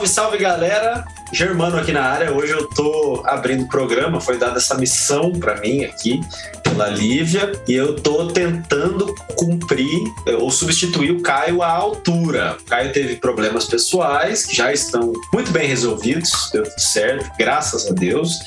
[0.00, 1.04] Salve, salve galera!
[1.32, 2.32] Germano aqui na área.
[2.32, 6.20] Hoje eu tô abrindo o programa, foi dada essa missão para mim aqui
[6.62, 12.56] pela Lívia e eu tô tentando cumprir eh, ou substituir o Caio à altura.
[12.60, 17.86] O Caio teve problemas pessoais que já estão muito bem resolvidos, deu tudo certo, graças
[17.86, 18.38] a Deus.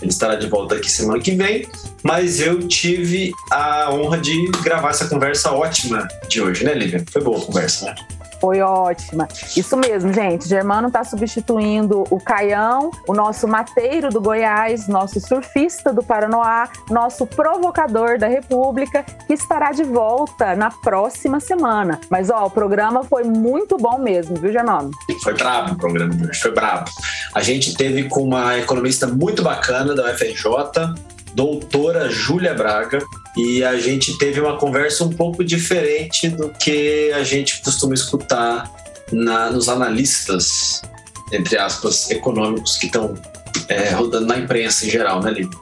[0.00, 1.68] Ele estará de volta aqui semana que vem,
[2.02, 7.04] mas eu tive a honra de gravar essa conversa ótima de hoje, né, Lívia?
[7.10, 7.94] Foi boa a conversa, né?
[8.42, 9.28] Foi ótima.
[9.56, 10.48] Isso mesmo, gente.
[10.48, 17.24] Germano está substituindo o Caião, o nosso mateiro do Goiás, nosso surfista do Paranoá, nosso
[17.24, 22.00] provocador da República, que estará de volta na próxima semana.
[22.10, 24.90] Mas, ó, o programa foi muito bom mesmo, viu, Germano?
[25.22, 26.90] Foi brabo o programa foi brabo.
[27.32, 30.42] A gente teve com uma economista muito bacana da UFRJ,
[31.34, 33.02] doutora Júlia Braga,
[33.36, 38.70] e a gente teve uma conversa um pouco diferente do que a gente costuma escutar
[39.10, 40.82] na, nos analistas,
[41.32, 43.14] entre aspas, econômicos que estão
[43.68, 45.58] é, rodando na imprensa em geral, né, Lívia?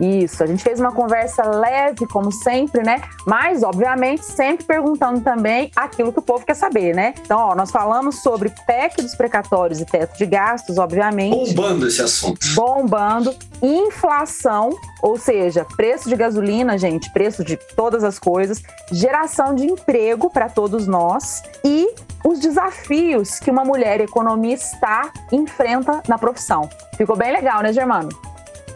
[0.00, 3.02] Isso, a gente fez uma conversa leve, como sempre, né?
[3.26, 7.14] Mas, obviamente, sempre perguntando também aquilo que o povo quer saber, né?
[7.20, 11.54] Então, ó, nós falamos sobre PEC dos precatórios e teto de gastos, obviamente.
[11.54, 12.46] Bombando esse assunto.
[12.54, 13.34] Bombando.
[13.62, 20.28] Inflação, ou seja, preço de gasolina, gente, preço de todas as coisas, geração de emprego
[20.28, 21.88] para todos nós e
[22.24, 26.68] os desafios que uma mulher economista enfrenta na profissão.
[26.96, 28.08] Ficou bem legal, né, Germano?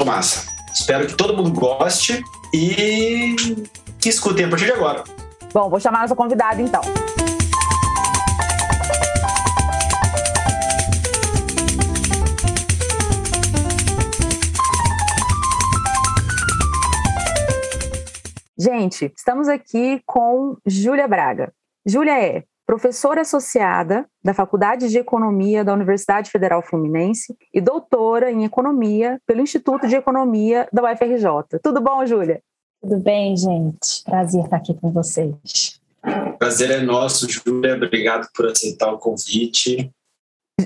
[0.05, 0.56] Massa.
[0.87, 2.23] Espero que todo mundo goste
[2.55, 3.35] e
[4.01, 5.03] que escutem a partir de agora.
[5.53, 6.81] Bom, vou chamar nossa convidada então.
[18.57, 21.53] Gente, estamos aqui com Júlia Braga.
[21.85, 28.45] Júlia é professora associada da Faculdade de Economia da Universidade Federal Fluminense e doutora em
[28.45, 31.61] Economia pelo Instituto de Economia da UFRJ.
[31.63, 32.43] Tudo bom, Júlia?
[32.83, 34.03] Tudo bem, gente.
[34.05, 35.81] Prazer estar aqui com vocês.
[36.39, 37.77] Prazer é nosso, Júlia.
[37.77, 39.91] Obrigado por aceitar o convite.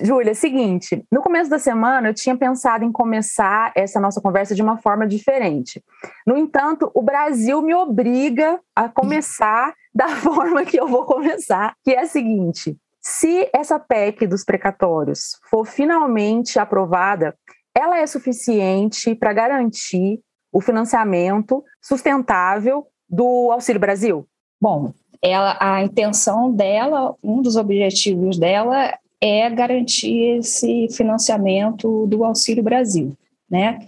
[0.03, 4.63] Júlia, seguinte, no começo da semana eu tinha pensado em começar essa nossa conversa de
[4.63, 5.83] uma forma diferente.
[6.25, 11.93] No entanto, o Brasil me obriga a começar da forma que eu vou começar, que
[11.93, 17.35] é a seguinte: se essa PEC dos precatórios for finalmente aprovada,
[17.75, 20.21] ela é suficiente para garantir
[20.53, 24.27] o financiamento sustentável do Auxílio Brasil?
[24.61, 24.93] Bom,
[25.23, 33.13] ela, a intenção dela, um dos objetivos dela é garantir esse financiamento do Auxílio Brasil,
[33.51, 33.87] né?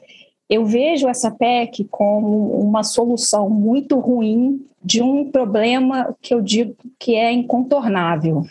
[0.49, 6.75] Eu vejo essa PEC como uma solução muito ruim de um problema que eu digo
[6.99, 8.45] que é incontornável.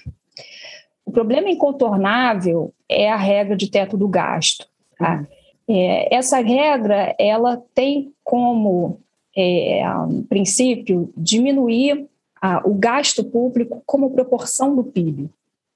[1.05, 4.67] O problema incontornável é a regra de teto do gasto.
[4.97, 5.25] Tá?
[5.67, 8.99] É, essa regra ela tem como
[9.35, 9.81] é,
[10.29, 12.07] princípio diminuir
[12.65, 15.29] o gasto público como proporção do PIB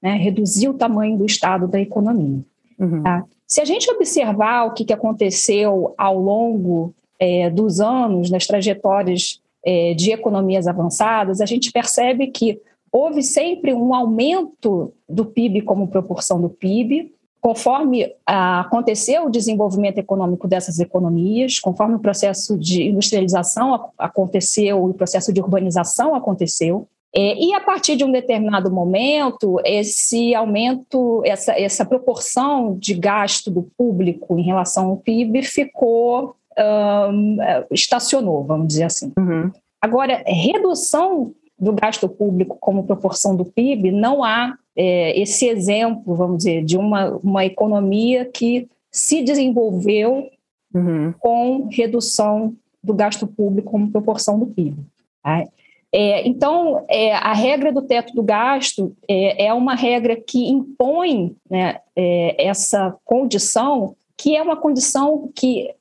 [0.06, 2.40] né, reduzir o tamanho do estado da economia.
[2.78, 3.02] Uhum.
[3.02, 3.24] Tá?
[3.46, 9.40] Se a gente observar o que, que aconteceu ao longo é, dos anos, nas trajetórias
[9.66, 12.60] é, de economias avançadas, a gente percebe que
[12.92, 20.46] houve sempre um aumento do PIB como proporção do PIB, conforme aconteceu o desenvolvimento econômico
[20.48, 27.54] dessas economias, conforme o processo de industrialização aconteceu, o processo de urbanização aconteceu, é, e
[27.54, 34.38] a partir de um determinado momento, esse aumento, essa, essa proporção de gasto do público
[34.38, 37.38] em relação ao PIB ficou, um,
[37.70, 39.12] estacionou, vamos dizer assim.
[39.18, 39.50] Uhum.
[39.80, 46.38] Agora, redução do gasto público como proporção do PIB, não há é, esse exemplo, vamos
[46.38, 50.28] dizer, de uma, uma economia que se desenvolveu
[50.74, 51.14] uhum.
[51.18, 54.76] com redução do gasto público como proporção do PIB.
[55.22, 55.44] Tá?
[55.92, 61.34] É, então, é, a regra do teto do gasto é, é uma regra que impõe
[61.48, 65.74] né, é, essa condição, que é uma condição que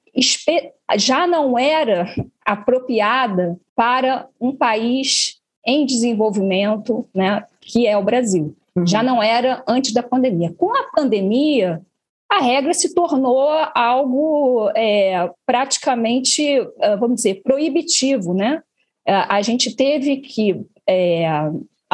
[0.97, 2.07] já não era
[2.45, 8.55] apropriada para um país em desenvolvimento, né, que é o Brasil.
[8.75, 8.85] Uhum.
[8.85, 10.53] Já não era antes da pandemia.
[10.57, 11.81] Com a pandemia,
[12.29, 16.59] a regra se tornou algo é, praticamente,
[16.99, 18.61] vamos dizer, proibitivo, né?
[19.07, 21.27] É, a gente teve que, é,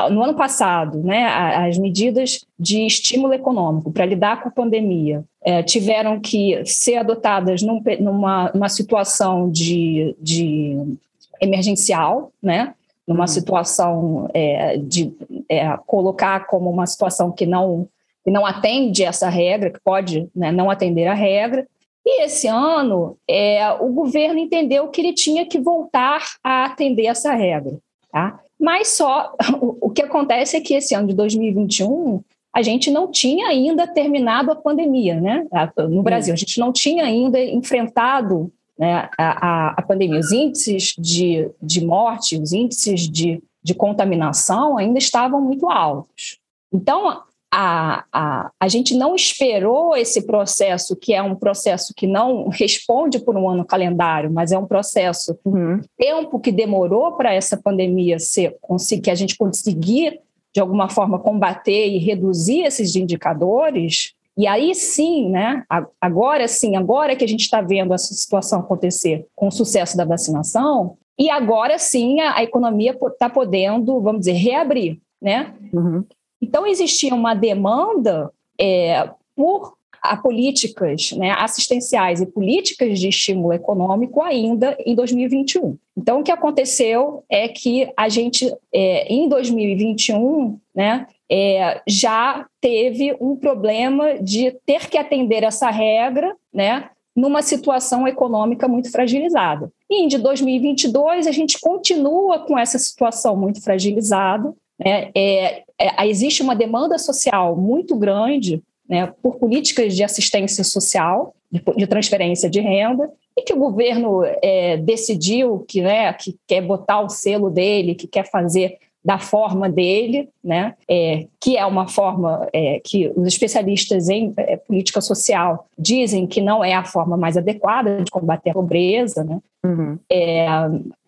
[0.09, 5.61] no ano passado, né, as medidas de estímulo econômico para lidar com a pandemia é,
[5.61, 10.97] tiveram que ser adotadas num, numa, numa situação de, de
[11.41, 12.73] emergencial, né?
[13.07, 13.27] numa uhum.
[13.27, 15.11] situação é, de
[15.49, 17.87] é, colocar como uma situação que não
[18.23, 21.67] que não atende essa regra, que pode né, não atender a regra.
[22.05, 27.33] E esse ano, é, o governo entendeu que ele tinha que voltar a atender essa
[27.33, 27.79] regra.
[28.11, 28.39] Tá?
[28.61, 32.21] Mas só o, que acontece é que esse ano de 2021
[32.53, 35.47] a gente não tinha ainda terminado a pandemia, né?
[35.89, 40.19] No Brasil, a gente não tinha ainda enfrentado né, a, a, a pandemia.
[40.19, 46.39] Os índices de, de morte, os índices de, de contaminação ainda estavam muito altos.
[46.73, 52.47] Então, a, a, a gente não esperou esse processo, que é um processo que não
[52.47, 55.81] responde por um ano calendário, mas é um processo, uhum.
[55.97, 58.55] tempo que demorou para essa pandemia ser,
[59.03, 60.21] que a gente conseguir,
[60.55, 64.13] de alguma forma, combater e reduzir esses indicadores.
[64.37, 65.65] E aí sim, né,
[65.99, 70.05] agora sim, agora que a gente está vendo essa situação acontecer com o sucesso da
[70.05, 74.99] vacinação, e agora sim a, a economia está podendo, vamos dizer, reabrir.
[75.21, 75.53] Né?
[75.71, 76.03] Uhum.
[76.41, 84.21] Então, existia uma demanda é, por a políticas né, assistenciais e políticas de estímulo econômico
[84.21, 85.77] ainda em 2021.
[85.95, 93.15] Então, o que aconteceu é que a gente, é, em 2021, né, é, já teve
[93.21, 99.71] um problema de ter que atender essa regra, né, numa situação econômica muito fragilizada.
[99.89, 105.09] E de 2022 a gente continua com essa situação muito fragilizada, né?
[105.15, 111.61] É, é, existe uma demanda social muito grande né, por políticas de assistência social, de,
[111.77, 116.99] de, transferência de renda, e que o governo é, decidiu que, né, que quer botar
[116.99, 122.47] o selo dele, que quer fazer da forma dele, né, é, que é uma forma
[122.53, 127.35] é, que os especialistas em é, política social dizem que não é a forma mais
[127.35, 129.97] adequada de combater a pobreza, né, uhum.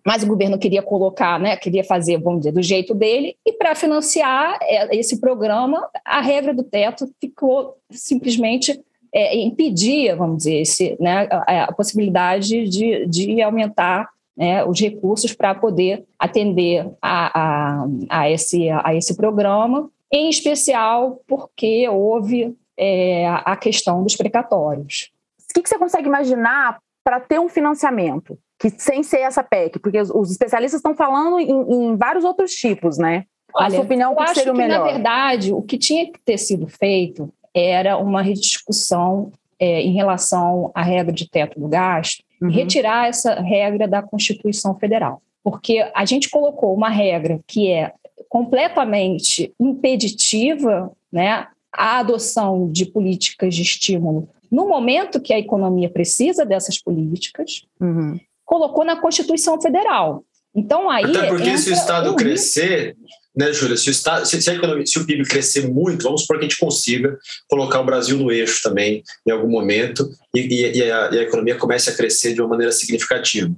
[0.06, 3.74] Mas o governo queria colocar, né, queria fazer, vamos dizer, do jeito dele, e para
[3.74, 8.84] financiar é, esse programa, a regra do teto ficou simplesmente
[9.14, 15.34] é, impedia, vamos dizer, esse, né, a, a possibilidade de, de aumentar né, os recursos
[15.34, 23.28] para poder atender a, a, a, esse, a esse programa, em especial porque houve é,
[23.28, 25.12] a questão dos precatórios.
[25.50, 28.38] O que, que você consegue imaginar para ter um financiamento?
[28.64, 32.54] Que sem ser essa PEC, porque os, os especialistas estão falando em, em, vários outros
[32.54, 33.26] tipos, né?
[33.54, 34.80] Olha, a sua opinião, o que seria o melhor?
[34.80, 39.94] Que, na verdade, o que tinha que ter sido feito era uma rediscussão é, em
[39.94, 42.50] relação à regra de teto do gasto, uhum.
[42.50, 45.22] e retirar essa regra da Constituição Federal.
[45.44, 47.92] Porque a gente colocou uma regra que é
[48.30, 56.46] completamente impeditiva né, a adoção de políticas de estímulo no momento que a economia precisa
[56.46, 60.24] dessas políticas, uhum colocou na Constituição Federal.
[60.56, 61.06] Então aí.
[61.06, 62.16] Até porque se o Estado um...
[62.16, 62.96] crescer,
[63.36, 63.76] né, Júlia?
[63.76, 66.46] Se o, Estado, se, se, a economia, se o PIB crescer muito, vamos supor que
[66.46, 67.18] a gente consiga
[67.50, 71.24] colocar o Brasil no eixo também em algum momento e, e, e, a, e a,
[71.24, 73.52] economia comece a crescer de uma maneira significativa.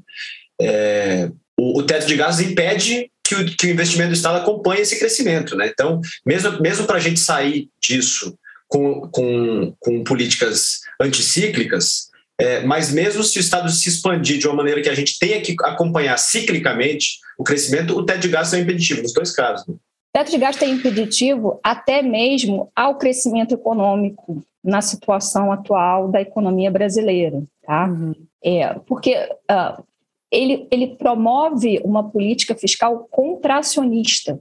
[0.62, 1.30] É,
[1.60, 4.98] o, o, teto de gastos impede que o, que o, investimento do Estado acompanhe esse
[4.98, 5.56] crescimento.
[5.56, 5.68] Né?
[5.68, 12.10] Então, mesmo, mesmo para a gente sair disso com, com, com políticas anticíclicas,
[12.40, 15.42] é, mas mesmo se o Estado se expandir de uma maneira que a gente tenha
[15.42, 19.66] que acompanhar ciclicamente o crescimento, o teto de gastos é impeditivo, nos dois casos.
[19.68, 19.76] Né?
[19.76, 26.22] O teto de gastos é impeditivo até mesmo ao crescimento econômico na situação atual da
[26.22, 27.42] economia brasileira.
[27.64, 27.86] Tá?
[27.88, 28.14] Uhum.
[28.44, 29.16] É, porque
[29.50, 29.84] uh,
[30.32, 34.40] ele, ele promove uma política fiscal contracionista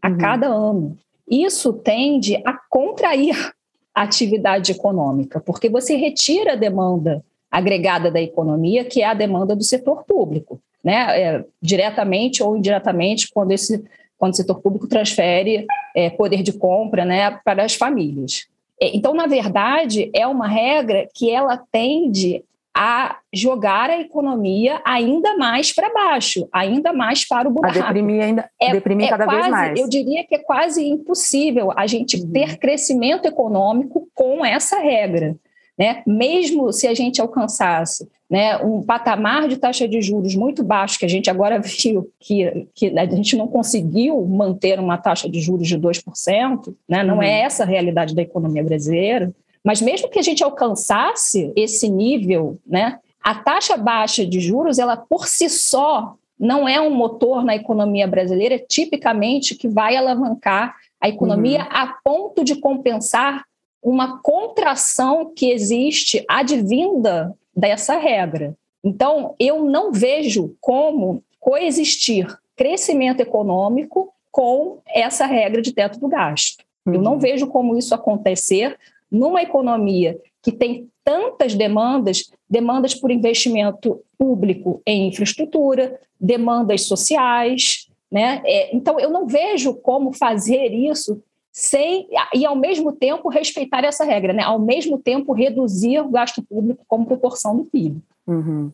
[0.00, 0.18] a uhum.
[0.18, 0.98] cada ano.
[1.28, 3.52] Isso tende a contrair
[3.94, 9.54] a atividade econômica, porque você retira a demanda agregada da economia, que é a demanda
[9.54, 11.20] do setor público, né?
[11.20, 13.84] É, diretamente ou indiretamente, quando esse
[14.18, 15.66] quando o setor público transfere
[15.96, 18.46] é, poder de compra né, para as famílias.
[18.80, 25.36] É, então, na verdade, é uma regra que ela tende a jogar a economia ainda
[25.36, 27.80] mais para baixo, ainda mais para o buraco.
[27.80, 29.80] A deprimir, ainda, é, deprimir é cada quase, vez mais.
[29.80, 32.30] Eu diria que é quase impossível a gente uhum.
[32.30, 35.34] ter crescimento econômico com essa regra.
[35.78, 36.02] Né?
[36.06, 41.04] Mesmo se a gente alcançasse né, um patamar de taxa de juros muito baixo, que
[41.04, 45.68] a gente agora viu que, que a gente não conseguiu manter uma taxa de juros
[45.68, 47.32] de 2%, né, não é uhum.
[47.32, 49.32] é essa a realidade da economia brasileira,
[49.64, 54.96] mas mesmo que a gente alcançasse esse nível, né, a taxa baixa de juros, ela
[54.96, 61.08] por si só não é um motor na economia brasileira tipicamente que vai alavancar a
[61.08, 61.68] economia uhum.
[61.70, 63.44] a ponto de compensar
[63.82, 68.56] uma contração que existe advinda dessa regra.
[68.84, 76.64] Então, eu não vejo como coexistir crescimento econômico com essa regra de teto do gasto.
[76.86, 76.94] Uhum.
[76.94, 77.18] Eu não uhum.
[77.18, 78.78] vejo como isso acontecer
[79.10, 88.42] numa economia que tem tantas demandas, demandas por investimento público em infraestrutura, demandas sociais, né?
[88.44, 94.04] É, então eu não vejo como fazer isso sem e ao mesmo tempo respeitar essa
[94.04, 94.42] regra, né?
[94.42, 98.00] Ao mesmo tempo reduzir o gasto público como proporção do PIB.
[98.26, 98.72] Uhum.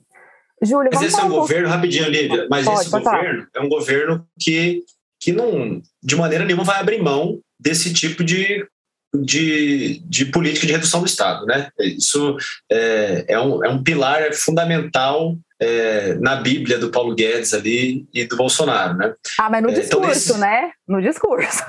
[0.62, 3.48] Júlio, mas esse é um, um governo, rapidinho, Lívia, mas pode, esse governo falar.
[3.54, 4.84] é um governo que,
[5.20, 8.66] que não, de maneira nenhuma, vai abrir mão desse tipo de,
[9.14, 11.46] de, de política de redução do Estado.
[11.46, 11.68] Né?
[11.78, 12.36] Isso
[12.70, 18.24] é, é, um, é um pilar fundamental é, na Bíblia do Paulo Guedes ali e
[18.24, 18.96] do Bolsonaro.
[18.96, 19.14] Né?
[19.38, 20.72] Ah, mas no é, então, discurso, então, né?
[20.88, 21.62] No discurso.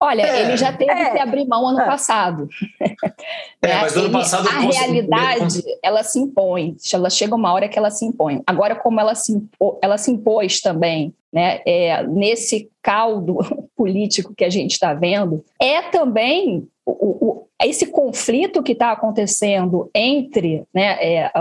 [0.00, 1.86] Olha, é, ele já teve é, que abrir mão ano é.
[1.86, 2.48] passado.
[3.62, 4.48] É, mas no ano passado...
[4.48, 6.76] A realidade, ela se impõe.
[6.92, 8.40] Ela chega uma hora que ela se impõe.
[8.46, 13.38] Agora, como ela se, impô, ela se impôs também, né, é, nesse caldo
[13.74, 19.90] político que a gente está vendo, é também o, o, esse conflito que está acontecendo
[19.92, 21.32] entre né, é,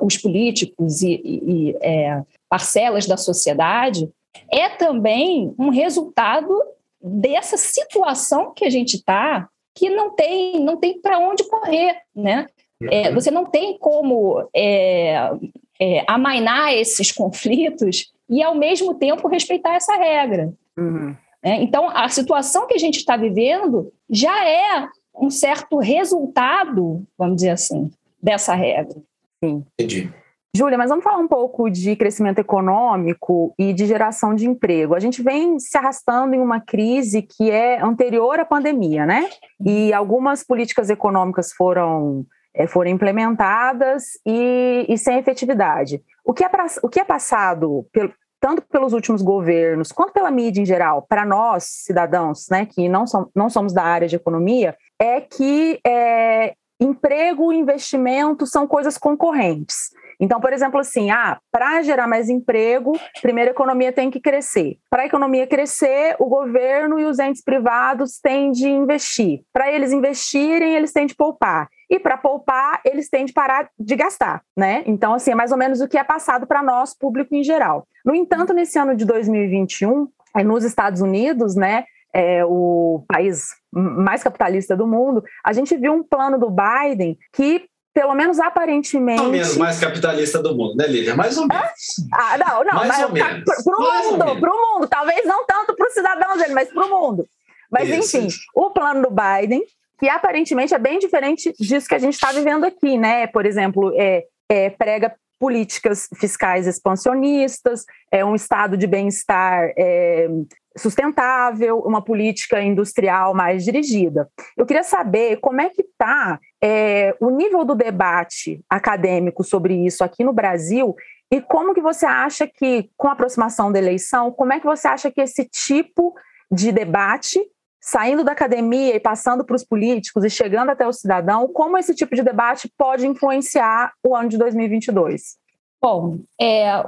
[0.00, 4.10] os políticos e, e é, parcelas da sociedade,
[4.50, 6.60] é também um resultado
[7.02, 12.46] dessa situação que a gente está, que não tem, não tem para onde correr, né?
[12.90, 13.14] É, uhum.
[13.14, 15.30] você não tem como é,
[15.78, 20.52] é, amainar esses conflitos e, ao mesmo tempo, respeitar essa regra.
[20.78, 21.14] Uhum.
[21.42, 27.36] É, então, a situação que a gente está vivendo já é um certo resultado, vamos
[27.36, 27.90] dizer assim,
[28.22, 28.96] dessa regra.
[29.42, 29.64] Sim.
[29.78, 30.12] Entendi.
[30.54, 34.96] Júlia, mas vamos falar um pouco de crescimento econômico e de geração de emprego.
[34.96, 39.28] A gente vem se arrastando em uma crise que é anterior à pandemia, né?
[39.64, 46.02] E algumas políticas econômicas foram, é, foram implementadas e, e, sem efetividade.
[46.24, 46.50] O que é,
[46.82, 51.24] o que é passado, pelo, tanto pelos últimos governos quanto pela mídia em geral, para
[51.24, 56.54] nós, cidadãos, né, que não, som, não somos da área de economia, é que é,
[56.80, 59.90] emprego e investimento são coisas concorrentes.
[60.20, 64.76] Então, por exemplo, assim, ah, para gerar mais emprego, primeiro a economia tem que crescer.
[64.90, 69.40] Para a economia crescer, o governo e os entes privados têm de investir.
[69.52, 71.68] Para eles investirem, eles têm de poupar.
[71.88, 74.84] E para poupar, eles têm de parar de gastar, né?
[74.86, 77.86] Então, assim, é mais ou menos o que é passado para nós, público em geral.
[78.04, 80.06] No entanto, nesse ano de 2021,
[80.44, 86.02] nos Estados Unidos, né, é, o país mais capitalista do mundo, a gente viu um
[86.02, 89.20] plano do Biden que pelo menos aparentemente.
[89.20, 91.14] Mais ou menos mais capitalista do mundo, né, Lívia?
[91.16, 91.64] Mais ou menos.
[92.12, 93.44] Ah, não, não, mais mas ou menos.
[93.64, 94.88] Para o mundo, para o mundo.
[94.88, 97.26] Talvez não tanto para os cidadãos dele, mas para o mundo.
[97.70, 98.16] Mas, Isso.
[98.16, 99.62] enfim, o plano do Biden,
[99.98, 103.26] que aparentemente é bem diferente disso que a gente está vivendo aqui, né?
[103.26, 110.28] Por exemplo, é, é, prega políticas fiscais expansionistas, é um estado de bem-estar é,
[110.76, 114.28] sustentável, uma política industrial mais dirigida.
[114.54, 120.04] Eu queria saber como é que está é, o nível do debate acadêmico sobre isso
[120.04, 120.94] aqui no Brasil
[121.32, 124.88] e como que você acha que, com a aproximação da eleição, como é que você
[124.88, 126.14] acha que esse tipo
[126.52, 127.40] de debate,
[127.80, 131.94] saindo da academia e passando para os políticos e chegando até o cidadão, como esse
[131.94, 135.38] tipo de debate pode influenciar o ano de 2022?
[135.82, 136.84] Bom, é,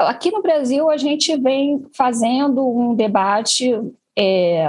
[0.00, 3.72] aqui no Brasil a gente vem fazendo um debate
[4.16, 4.68] é,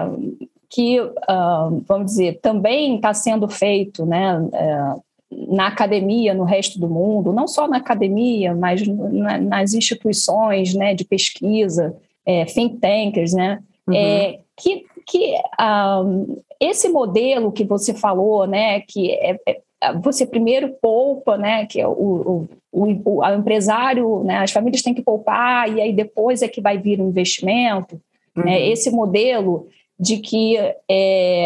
[0.70, 4.96] que, uh, vamos dizer, também está sendo feito né, é,
[5.50, 10.94] na academia, no resto do mundo, não só na academia, mas na, nas instituições né,
[10.94, 13.94] de pesquisa, é, think tankers, né, uhum.
[13.94, 20.76] é, que, que um, esse modelo que você falou, né, que é, é você primeiro
[20.82, 25.72] poupa, né, que é o, o, o, o empresário, né, as famílias têm que poupar
[25.72, 28.00] e aí depois é que vai vir o investimento.
[28.36, 28.44] Né, uhum.
[28.44, 29.68] Né, esse modelo
[30.00, 31.46] de que é,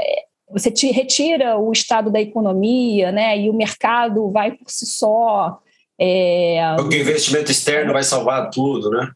[0.00, 4.86] é, você te retira o estado da economia, né, e o mercado vai por si
[4.86, 5.58] só.
[5.98, 9.10] É, o investimento externo vai salvar tudo, né?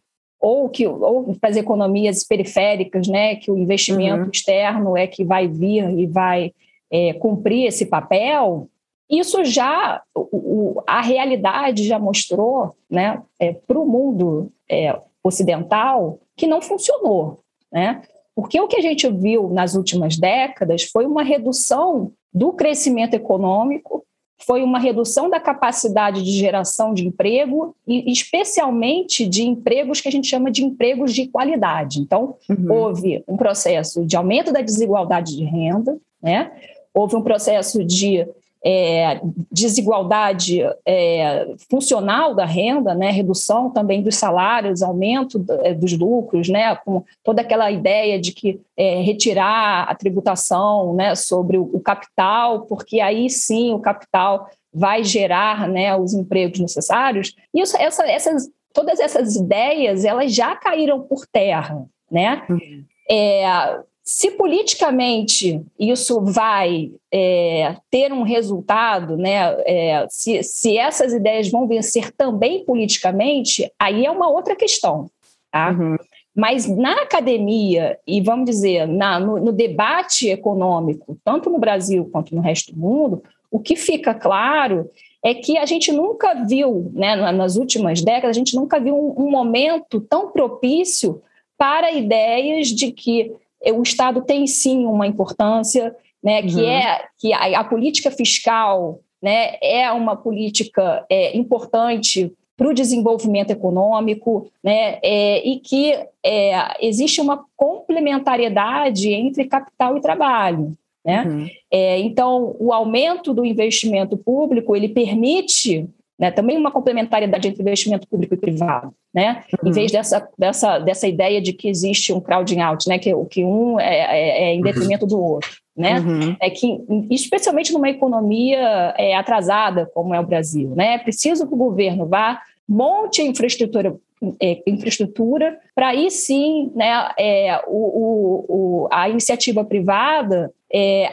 [0.44, 4.30] Ou que ou as economias periféricas, né, que o investimento uhum.
[4.30, 6.52] externo é que vai vir e vai
[6.90, 8.68] é, cumprir esse papel,
[9.08, 16.46] isso já, o, a realidade já mostrou né, é, para o mundo é, ocidental que
[16.46, 17.40] não funcionou.
[17.72, 18.02] Né?
[18.36, 24.04] Porque o que a gente viu nas últimas décadas foi uma redução do crescimento econômico,
[24.38, 30.12] foi uma redução da capacidade de geração de emprego, e especialmente de empregos que a
[30.12, 32.00] gente chama de empregos de qualidade.
[32.00, 32.72] Então, uhum.
[32.72, 36.52] houve um processo de aumento da desigualdade de renda, né?
[36.92, 38.26] houve um processo de
[38.64, 39.21] é,
[39.52, 46.75] desigualdade é, funcional da renda, né, redução também dos salários, aumento é, dos lucros, né,
[46.76, 52.62] com toda aquela ideia de que é, retirar a tributação né, sobre o, o capital,
[52.62, 57.37] porque aí sim o capital vai gerar né, os empregos necessários.
[57.54, 62.42] Isso, essa, essas, todas essas ideias elas já caíram por terra, né?
[62.49, 62.85] Uhum.
[63.11, 71.50] É, se politicamente isso vai é, ter um resultado, né, é, se, se essas ideias
[71.50, 75.11] vão vencer também politicamente, aí é uma outra questão.
[75.50, 75.70] Tá?
[75.70, 75.96] Uhum.
[76.37, 82.34] Mas na academia, e vamos dizer, na, no, no, debate econômico, tanto no Brasil quanto
[82.34, 84.90] no resto do mundo, o que fica claro
[85.25, 89.25] é que a gente nunca viu, né, nas últimas décadas, a gente nunca viu um,
[89.26, 91.23] um momento tão propício
[91.56, 93.32] para ideias de que
[93.73, 96.68] o Estado tem sim uma importância, né, que uhum.
[96.68, 103.50] é que a, a, política fiscal né, é uma política é, importante para o desenvolvimento
[103.50, 105.92] econômico, né, é, e que
[106.25, 110.76] é, existe uma complementariedade entre capital e trabalho.
[111.04, 111.25] Né?
[111.25, 111.49] Uhum.
[111.71, 115.87] É, então, o aumento do investimento público ele permite
[116.18, 119.44] né, também uma complementariedade entre investimento público e privado, né?
[119.62, 119.71] Uhum.
[119.71, 122.99] Em vez dessa, dessa, dessa ideia de que existe um crowding out, né?
[122.99, 125.09] Que, que um é, é, é em detrimento uhum.
[125.09, 125.99] do outro, né?
[125.99, 126.37] Uhum.
[126.40, 126.80] É que,
[127.11, 130.94] especialmente numa economia é, atrasada como é o Brasil, né?
[130.94, 133.97] É preciso que o governo vá monte a infraestrutura
[134.40, 141.11] é, infraestrutura para aí sim né, é, o, o, a iniciativa privada é,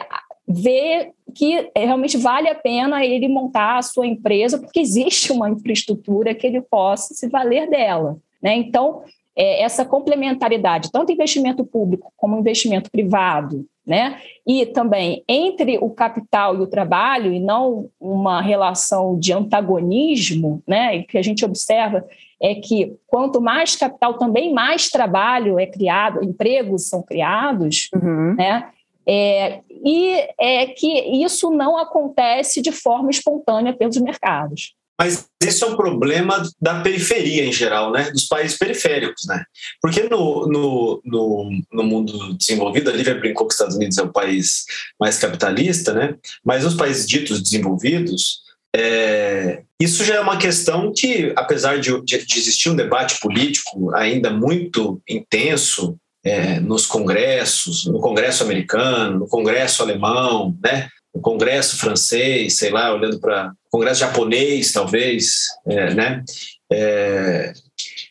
[0.48, 6.34] ver que realmente vale a pena ele montar a sua empresa, porque existe uma infraestrutura
[6.34, 8.16] que ele possa se valer dela.
[8.42, 8.56] Né?
[8.56, 9.02] Então,
[9.36, 14.18] é, essa complementariedade, tanto investimento público como investimento privado, né?
[14.46, 21.02] e também entre o capital e o trabalho, e não uma relação de antagonismo, né?
[21.02, 22.04] que a gente observa
[22.40, 28.34] é que quanto mais capital, também mais trabalho é criado, empregos são criados, uhum.
[28.34, 28.68] né?
[29.06, 30.86] É, e é que
[31.24, 34.74] isso não acontece de forma espontânea pelos mercados.
[34.98, 38.10] Mas isso é um problema da periferia em geral, né?
[38.10, 39.24] dos países periféricos.
[39.26, 39.42] Né?
[39.80, 44.02] Porque no, no, no, no mundo desenvolvido, a Lívia brincou que os Estados Unidos é
[44.02, 44.64] um país
[45.00, 46.14] mais capitalista, né?
[46.44, 48.42] mas nos países ditos desenvolvidos,
[48.74, 54.30] é, isso já é uma questão que, apesar de, de existir um debate político ainda
[54.30, 60.88] muito intenso é, nos congressos, no Congresso americano, no Congresso alemão, né?
[61.14, 66.24] no Congresso francês, sei lá, olhando para o Congresso japonês, talvez, é, né?
[66.72, 67.52] É,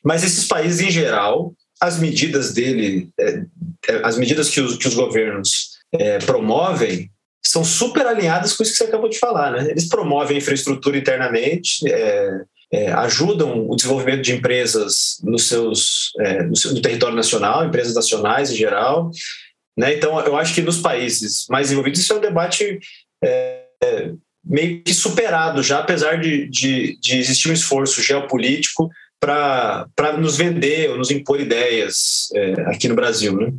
[0.04, 3.42] mas esses países, em geral, as medidas dele, é,
[3.90, 7.10] é, as medidas que os, que os governos é, promovem
[7.44, 9.72] são super alinhadas com isso que você acabou de falar, né?
[9.72, 16.56] Eles promovem infraestrutura internamente, é, é, ajudam o desenvolvimento de empresas nos seus, é, no,
[16.56, 19.12] seu, no, território nacional, empresas nacionais em geral.
[19.78, 19.96] Né?
[19.96, 22.80] Então, eu acho que nos países mais desenvolvidos isso é um debate
[23.24, 23.66] é,
[24.44, 30.90] meio que superado já, apesar de, de, de existir um esforço geopolítico para nos vender
[30.90, 33.36] ou nos impor ideias é, aqui no Brasil.
[33.36, 33.54] Né?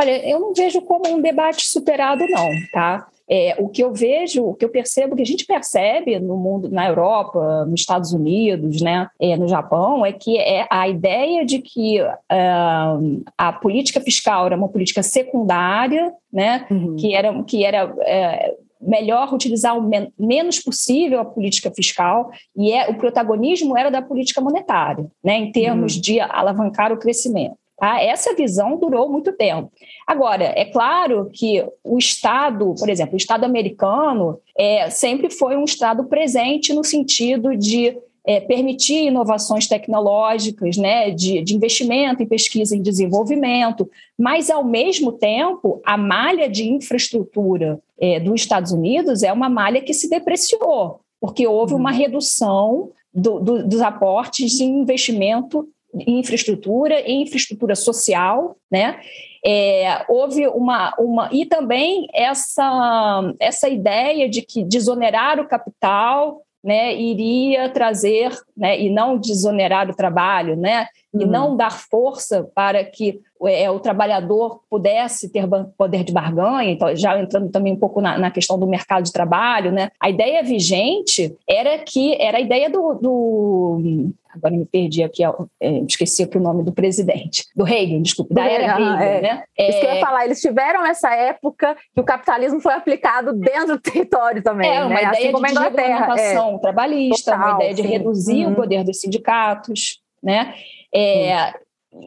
[0.00, 3.06] Olha, eu não vejo como um debate superado, não, tá?
[3.36, 6.68] É, o que eu vejo, o que eu percebo, que a gente percebe no mundo,
[6.70, 11.58] na Europa, nos Estados Unidos, né, é, no Japão, é que é a ideia de
[11.58, 16.94] que uh, a política fiscal era uma política secundária, né, uhum.
[16.94, 22.70] que era, que era é, melhor utilizar o men menos possível a política fiscal e
[22.70, 26.00] é, o protagonismo era da política monetária, né, em termos uhum.
[26.00, 27.56] de alavancar o crescimento.
[27.76, 28.00] Tá?
[28.00, 29.70] Essa visão durou muito tempo.
[30.06, 35.64] Agora, é claro que o Estado, por exemplo, o Estado americano é, sempre foi um
[35.64, 42.74] Estado presente no sentido de é, permitir inovações tecnológicas, né, de, de, investimento em pesquisa
[42.74, 49.32] e desenvolvimento, mas, ao mesmo tempo, a malha de infraestrutura é, dos Estados Unidos é
[49.32, 51.96] uma malha que se depreciou, porque houve uma uhum.
[51.96, 55.68] redução do, do, dos aportes de investimento
[56.06, 59.00] infraestrutura e infraestrutura social, né?
[59.46, 66.96] É, houve uma, uma e também essa essa ideia de que desonerar o capital né,
[66.96, 71.22] iria trazer, né, e não desonerar o trabalho, né, uhum.
[71.22, 75.46] e não dar força para que é, o trabalhador pudesse ter
[75.76, 79.12] poder de barganha, então já entrando também um pouco na, na, questão do mercado de
[79.12, 79.90] trabalho, né?
[80.00, 85.22] A ideia vigente era que era a ideia do, do agora me perdi aqui,
[85.60, 89.20] é, esqueci aqui o nome do presidente, do Reagan, desculpe, da era Reagan, é.
[89.20, 89.44] né?
[89.56, 93.32] É, Isso que eu ia falar, eles tiveram essa época que o capitalismo foi aplicado
[93.32, 94.94] dentro do território também, é, uma né?
[94.94, 96.58] ideia assim de regulamentação é.
[96.58, 97.88] trabalhista, Total, uma ideia de sim.
[97.88, 98.52] reduzir uhum.
[98.52, 100.54] o poder dos sindicatos, né?
[100.94, 101.52] É,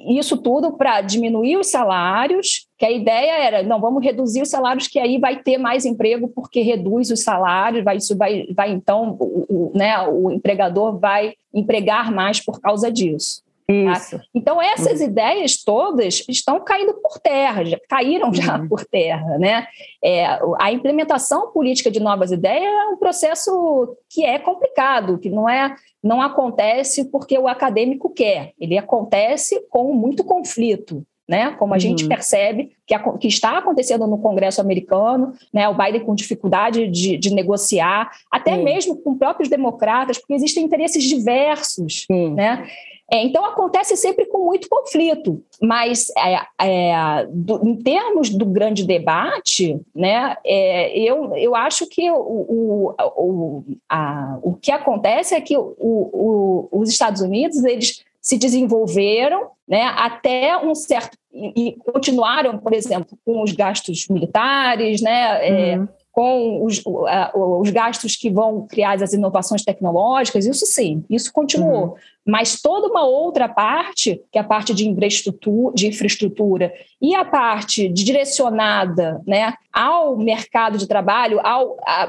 [0.08, 4.88] isso tudo para diminuir os salários, que a ideia era, não, vamos reduzir os salários,
[4.88, 9.18] que aí vai ter mais emprego, porque reduz os salários, vai, isso vai, vai então,
[9.20, 13.42] o, o, né, o empregador vai empregar mais por causa disso.
[13.68, 14.22] Tá?
[14.34, 15.08] Então, essas uhum.
[15.08, 18.68] ideias todas estão caindo por terra, já caíram já uhum.
[18.70, 19.38] por terra.
[19.38, 19.68] Né?
[20.02, 20.26] É,
[20.58, 25.76] a implementação política de novas ideias é um processo que é complicado, que não, é,
[26.02, 31.06] não acontece porque o acadêmico quer, ele acontece com muito conflito.
[31.30, 31.52] Né?
[31.60, 31.82] Como a uhum.
[31.82, 35.68] gente percebe que, a, que, está acontecendo no Congresso americano, né?
[35.68, 38.64] O Biden com dificuldade de, de negociar, até Sim.
[38.64, 42.34] mesmo com próprios democratas, porque existem interesses diversos, Sim.
[42.34, 42.66] né?
[43.10, 48.86] É, então acontece sempre com muito conflito, mas é, é, do, em termos do grande
[48.86, 55.40] debate, né, é, eu, eu acho que o, o, o, a, o que acontece é
[55.40, 62.58] que o, os Estados Unidos eles se desenvolveram né, até um certo e, e continuaram,
[62.58, 68.66] por exemplo, com os gastos militares, né, é, uhum com os, os, gastos que vão
[68.66, 71.90] criar as inovações tecnológicas, isso sim, isso continuou.
[71.90, 71.96] Uhum.
[72.26, 77.24] Mas toda uma outra parte, que é a parte de infraestrutura, de infraestrutura e a
[77.24, 81.40] parte direcionada né, ao mercado de trabalho,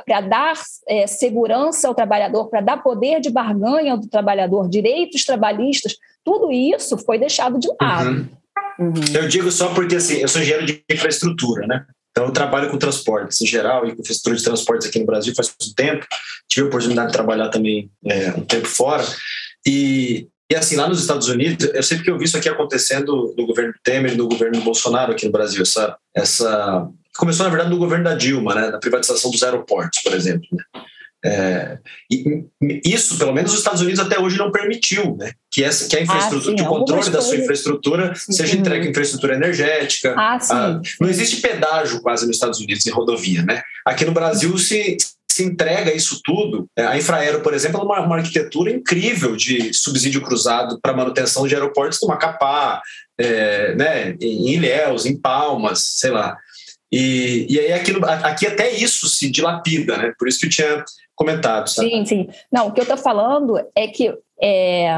[0.07, 0.55] para dar
[0.89, 6.97] é, segurança ao trabalhador, para dar poder de barganha ao trabalhador, direitos trabalhistas, tudo isso
[6.97, 8.09] foi deixado de lado.
[8.09, 8.39] Uhum.
[8.79, 8.95] Uhum.
[9.13, 11.85] Eu digo só porque assim, eu sou engenheiro de infraestrutura, né?
[12.19, 15.33] Então, eu trabalho com transportes em geral e com infraestrutura de transportes aqui no Brasil
[15.37, 16.05] faz muito tempo.
[16.49, 19.05] Tive a oportunidade de trabalhar também é, um tempo fora.
[19.65, 23.33] E, e assim, lá nos Estados Unidos, eu sempre que eu vi isso aqui acontecendo
[23.39, 27.79] no governo Temer no governo Bolsonaro aqui no Brasil, essa, essa começou na verdade no
[27.79, 30.49] governo da Dilma, né, na privatização dos aeroportos, por exemplo.
[30.51, 30.65] Né?
[31.25, 31.79] É,
[32.85, 35.33] isso, pelo menos, os Estados Unidos até hoje não permitiu, né?
[35.51, 38.33] Que, essa, que a infraestrutura, ah, sim, que o controle da sua infraestrutura sim.
[38.33, 40.15] seja entregue em infraestrutura energética.
[40.17, 43.63] Ah, ah, não existe pedágio quase nos Estados Unidos em rodovia, né?
[43.85, 44.97] Aqui no Brasil se,
[45.29, 46.69] se entrega isso tudo.
[46.77, 51.49] É, a Infraero, por exemplo, é uma, uma arquitetura incrível de subsídio cruzado para manutenção
[51.49, 52.81] de aeroportos no Macapá,
[53.19, 54.17] é, né?
[54.21, 56.37] Em Ilhéus, em Palmas, sei lá.
[56.91, 60.13] E, e aí aqui, aqui até isso se dilapida, né?
[60.19, 60.85] Por isso que eu tinha
[61.19, 61.69] comentado.
[61.69, 61.91] Sabe?
[61.91, 62.29] Sim, sim.
[62.51, 64.89] Não, o que eu estou falando é que é,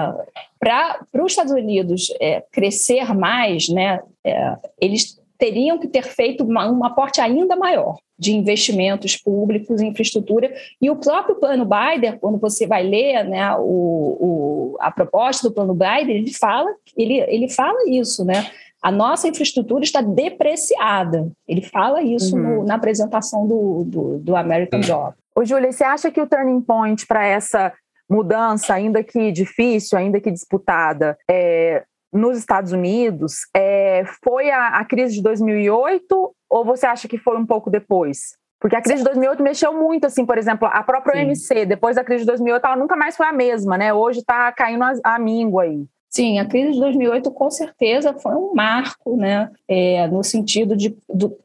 [0.59, 6.71] para os Estados Unidos é, crescer mais, né, é, eles teriam que ter feito uma,
[6.71, 10.53] um aporte ainda maior de investimentos públicos em infraestrutura.
[10.81, 15.55] E o próprio plano Biden, quando você vai ler né, o, o, a proposta do
[15.55, 18.51] plano Biden, ele fala, ele, ele fala isso, né?
[18.83, 21.31] a nossa infraestrutura está depreciada.
[21.47, 22.61] Ele fala isso uhum.
[22.61, 25.15] no, na apresentação do, do, do American Job.
[25.35, 27.73] Ô, Júlia, você acha que o turning point para essa
[28.09, 34.85] mudança, ainda que difícil, ainda que disputada, é, nos Estados Unidos, é, foi a, a
[34.85, 38.37] crise de 2008 ou você acha que foi um pouco depois?
[38.61, 42.05] Porque a crise de 2008 mexeu muito, assim, por exemplo, a própria OMC, depois da
[42.05, 43.95] crise de 2008, ela nunca mais foi a mesma, né?
[43.95, 45.87] Hoje está caindo a, a míngua aí.
[46.11, 50.97] Sim, a crise de 2008 com certeza foi um marco, né, é, no sentido de,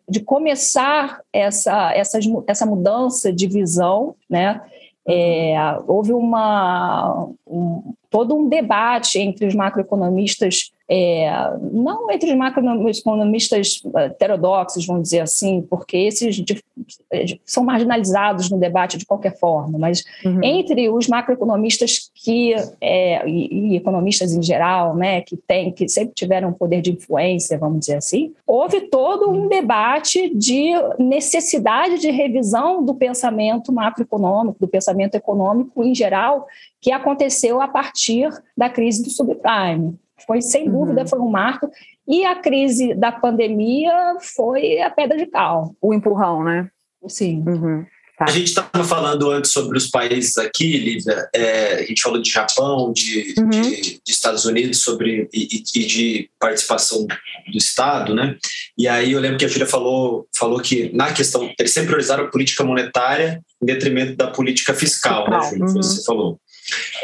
[0.09, 4.59] de começar essa, essa, essa mudança de visão, né,
[5.07, 13.81] é, houve uma, um, todo um debate entre os macroeconomistas é, não entre os macroeconomistas
[13.95, 16.63] eh, heterodoxos, vamos dizer assim, porque esses de,
[17.11, 20.43] eh, são marginalizados no debate de qualquer forma, mas uhum.
[20.43, 26.13] entre os macroeconomistas que é, e, e, economistas em geral, né, que tem, que sempre
[26.13, 32.11] tiveram um poder de influência, vamos dizer assim, houve todo um debate de necessidade de
[32.11, 36.45] revisão do pensamento macroeconômico, do pensamento econômico em geral,
[36.79, 39.97] que aconteceu a partir da crise do subprime.
[40.25, 40.85] Foi, sem uhum.
[40.85, 41.69] dúvida, foi um marco.
[42.07, 45.75] E a crise da pandemia foi a pedra de cal.
[45.81, 46.69] O empurrão, né?
[47.07, 47.43] Sim.
[47.45, 47.85] Uhum.
[48.17, 48.25] Tá.
[48.29, 51.27] A gente estava falando antes sobre os países aqui, Lívia.
[51.35, 53.49] É, a gente falou de Japão, de, uhum.
[53.49, 58.37] de, de Estados Unidos sobre e, e, de participação do Estado, né?
[58.77, 62.23] E aí eu lembro que a Júlia falou, falou que na questão eles sempre priorizaram
[62.23, 65.41] a política monetária em detrimento da política fiscal, fiscal.
[65.41, 65.65] né, Júlia?
[65.65, 65.83] Uhum.
[65.83, 66.39] Você falou.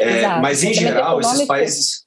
[0.00, 2.01] É, mas em geral esses países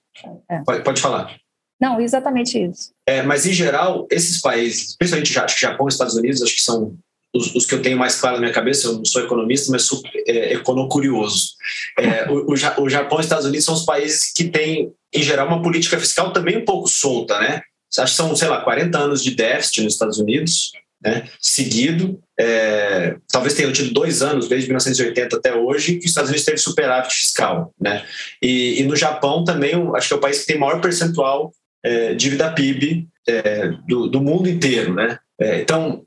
[0.49, 0.59] É.
[0.59, 1.35] Pode, pode falar.
[1.79, 2.91] Não, exatamente isso.
[3.07, 6.61] É, mas, em geral, esses países, principalmente acho que Japão e Estados Unidos, acho que
[6.61, 6.97] são
[7.33, 9.83] os, os, que eu tenho mais claro na minha cabeça, eu não sou economista, mas
[9.83, 11.49] sou é, econocurioso.
[11.99, 12.55] É, o, o, o
[12.89, 16.31] Japão e os Estados Unidos são os países que têm, em geral, uma política fiscal
[16.31, 17.61] também um pouco solta, né?
[17.97, 20.71] Acho que são, sei lá, 40 anos de déficit nos Estados Unidos,
[21.05, 22.19] né, seguido.
[22.37, 26.57] É, talvez tenham tido dois anos, desde 1980 até hoje, que os Estados Unidos teve
[26.57, 27.71] superávit fiscal.
[27.79, 28.03] Né?
[28.41, 32.15] E, e no Japão também, acho que é o país que tem maior percentual é,
[32.15, 34.95] dívida PIB é, do, do, mundo inteiro.
[34.95, 35.19] Né?
[35.39, 36.03] É, então,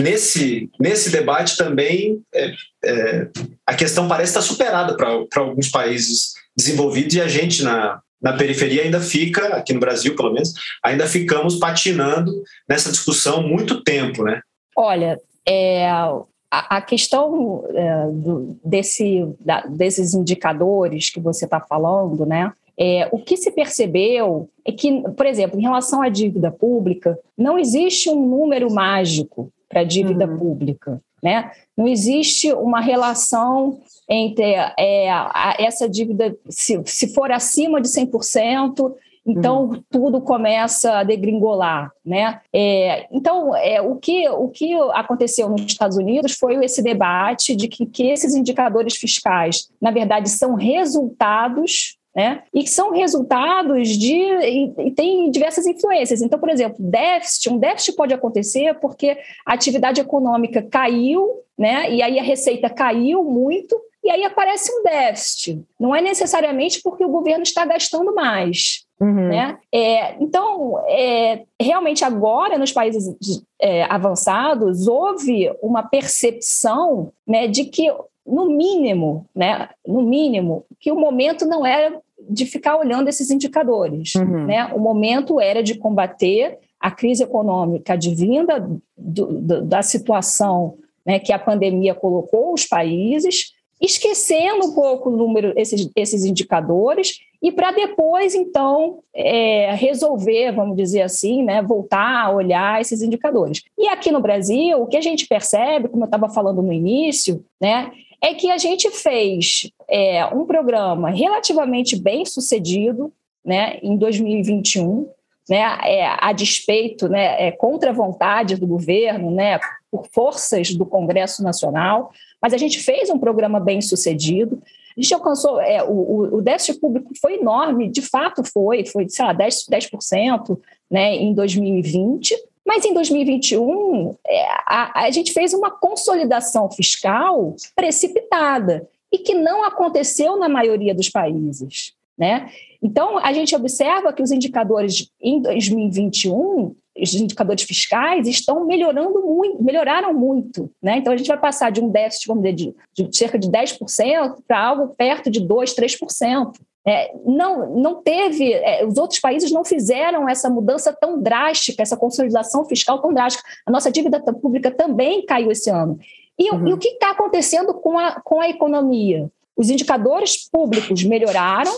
[0.00, 2.52] nesse, nesse debate também é,
[2.84, 3.28] é,
[3.66, 8.82] a questão parece estar superada para alguns países desenvolvidos e a gente na, na periferia
[8.82, 10.52] ainda fica, aqui no Brasil pelo menos,
[10.82, 12.32] ainda ficamos patinando
[12.68, 14.40] nessa discussão muito tempo, né?
[14.76, 22.26] Olha, é, a, a, questão é, do, desse, da, desses indicadores que você está falando,
[22.26, 22.52] né?
[22.78, 27.58] É, o que se percebeu é que, por exemplo, em relação à dívida pública, não
[27.58, 30.38] existe um número mágico para a dívida uhum.
[30.38, 31.00] pública.
[31.26, 31.50] Né?
[31.76, 34.44] Não existe uma relação entre
[34.78, 38.94] é, a, essa dívida, se, se for acima de 100%,
[39.26, 39.82] então uhum.
[39.90, 42.40] tudo começa a degringolar, né?
[42.52, 47.66] É, então é, o que o que aconteceu nos Estados Unidos foi esse debate de
[47.66, 52.42] que, que esses indicadores fiscais, na verdade, são resultados né?
[52.54, 54.14] E que são resultados de.
[54.14, 56.22] E, e, tem diversas influências.
[56.22, 61.92] Então, por exemplo, déficit, um déficit pode acontecer porque a atividade econômica caiu, né?
[61.92, 65.62] E aí a receita caiu muito, e aí aparece um déficit.
[65.78, 68.86] Não é necessariamente porque o governo está gastando mais.
[68.98, 69.28] Uhum.
[69.28, 69.58] Né?
[69.70, 73.14] É, então, é, realmente agora, nos países
[73.60, 77.92] é, avançados, houve uma percepção né, de que,
[78.24, 84.14] no mínimo, né, no mínimo, que o momento não era de ficar olhando esses indicadores.
[84.14, 84.46] Uhum.
[84.46, 84.66] Né?
[84.74, 91.94] O momento era de combater a crise econômica advinda da situação né, que a pandemia
[91.94, 99.00] colocou os países, esquecendo um pouco o número, esses, esses indicadores, e para depois, então,
[99.14, 103.62] é, resolver, vamos dizer assim, né, voltar a olhar esses indicadores.
[103.78, 107.44] E aqui no Brasil, o que a gente percebe, como eu estava falando no início,
[107.60, 113.12] né, é que a gente fez é, um programa relativamente bem sucedido
[113.44, 115.08] né, em 2021,
[115.48, 120.84] né, é, a despeito, né, é, contra a vontade do governo, né, por forças do
[120.84, 122.10] Congresso Nacional,
[122.42, 124.60] mas a gente fez um programa bem sucedido.
[124.96, 129.24] A gente alcançou, é, o, o déficit público foi enorme, de fato foi, foi, sei
[129.24, 130.58] lá, 10%, 10%
[130.90, 132.34] né, em 2020,
[132.66, 139.64] mas em 2021, é, a, a gente fez uma consolidação fiscal precipitada e que não
[139.64, 141.94] aconteceu na maioria dos países.
[142.18, 142.50] Né?
[142.82, 149.62] Então, a gente observa que os indicadores em 2021, os indicadores fiscais, estão melhorando muito,
[149.62, 150.70] melhoraram muito.
[150.82, 150.96] Né?
[150.96, 154.38] Então, a gente vai passar de um déficit, vamos dizer, de, de cerca de 10%
[154.48, 156.52] para algo perto de 2%, 3%.
[156.88, 161.96] É, não, não teve, é, os outros países não fizeram essa mudança tão drástica, essa
[161.96, 163.42] consolidação fiscal tão drástica.
[163.66, 165.98] A nossa dívida pública também caiu esse ano.
[166.38, 166.68] E, uhum.
[166.68, 169.28] e o que está acontecendo com a, com a economia?
[169.56, 171.72] Os indicadores públicos melhoraram,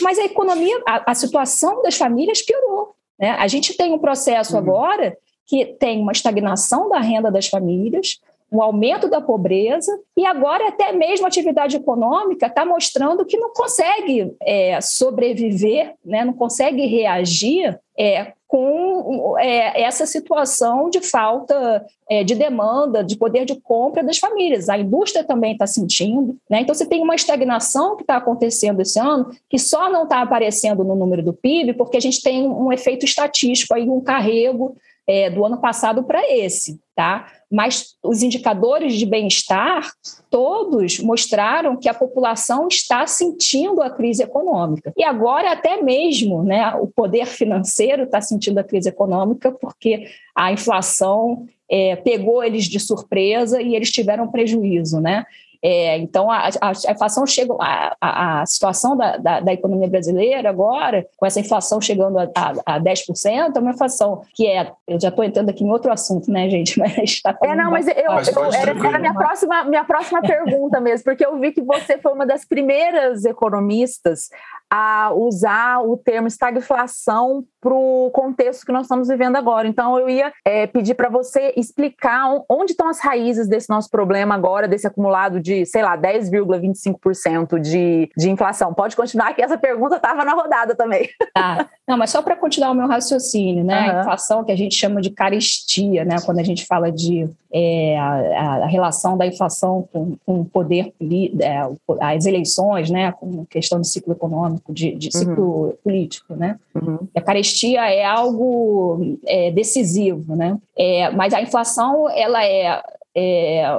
[0.00, 2.94] mas a economia, a, a situação das famílias piorou.
[3.18, 3.32] Né?
[3.32, 4.60] A gente tem um processo uhum.
[4.60, 8.18] agora que tem uma estagnação da renda das famílias,
[8.50, 13.52] um aumento da pobreza, e agora até mesmo a atividade econômica está mostrando que não
[13.52, 22.24] consegue é, sobreviver, né, não consegue reagir é, com é, essa situação de falta é,
[22.24, 24.70] de demanda, de poder de compra das famílias.
[24.70, 26.34] A indústria também está sentindo.
[26.48, 26.62] Né?
[26.62, 30.82] Então, você tem uma estagnação que está acontecendo esse ano, que só não está aparecendo
[30.82, 34.74] no número do PIB, porque a gente tem um efeito estatístico, aí, um carrego
[35.08, 36.78] é, do ano passado para esse.
[36.94, 37.26] Tá?
[37.50, 39.90] mas os indicadores de bem-estar
[40.30, 44.92] todos mostraram que a população está sentindo a crise econômica.
[44.96, 50.52] E agora até mesmo né, o poder financeiro está sentindo a crise econômica porque a
[50.52, 55.00] inflação é, pegou eles de surpresa e eles tiveram prejuízo.
[55.00, 55.24] Né?
[55.62, 60.48] É, então, a, a, a, inflação chega, a, a situação da, da, da, economia brasileira
[60.48, 64.70] agora, com essa inflação chegando a, a, a 10%, é uma inflação que é.
[64.86, 66.78] Eu já estou entrando aqui em outro assunto, né, gente?
[66.80, 70.20] Mas tá é, não, mas eu, eu, eu era, era a minha próxima, minha próxima
[70.22, 74.28] pergunta mesmo, porque eu vi que você foi uma das primeiras economistas
[74.70, 79.66] a usar o termo estagflação para o contexto que nós estamos vivendo agora.
[79.66, 84.34] Então, eu ia é, pedir para você explicar onde estão as raízes desse nosso problema
[84.34, 88.72] agora, desse acumulado de, sei lá, 10,25% de, de inflação.
[88.72, 91.08] Pode continuar, que essa pergunta estava na rodada também.
[91.34, 91.68] Tá.
[91.86, 93.80] Não, mas só para continuar o meu raciocínio, né?
[93.80, 93.96] Uhum.
[93.96, 96.16] A inflação que a gente chama de carestia, né?
[96.24, 100.92] Quando a gente fala de é, a, a, relação da inflação com, com o poder,
[101.40, 101.60] é,
[102.00, 103.12] as eleições, né?
[103.12, 105.72] Com questão de ciclo econômico, de, de ciclo uhum.
[105.82, 106.58] político, né?
[106.74, 106.98] Uhum.
[107.14, 110.56] A carestia é algo é, decisivo, né?
[110.76, 112.82] É, mas a inflação, ela é,
[113.14, 113.78] é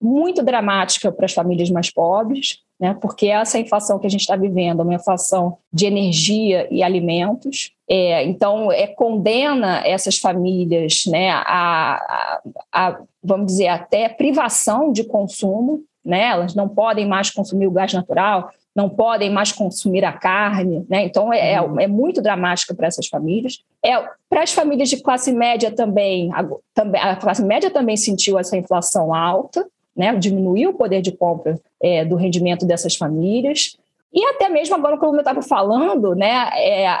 [0.00, 2.96] muito dramática para as famílias mais pobres, né?
[3.00, 7.72] porque essa inflação que a gente está vivendo é uma inflação de energia e alimentos.
[7.90, 12.40] É, então, é, condena essas famílias né, a, a,
[12.72, 15.82] a, vamos dizer, até privação de consumo.
[16.04, 16.28] Né?
[16.28, 20.86] Elas não podem mais consumir o gás natural, não podem mais consumir a carne.
[20.88, 21.02] Né?
[21.02, 21.80] Então, é, é, uhum.
[21.80, 23.60] é muito dramático para essas famílias.
[23.84, 28.38] É, para as famílias de classe média também, a, também, a classe média também sentiu
[28.38, 33.76] essa inflação alta né, diminuir o poder de compra é, do rendimento dessas famílias.
[34.14, 36.94] E até mesmo agora, como eu estava falando, né, é, a,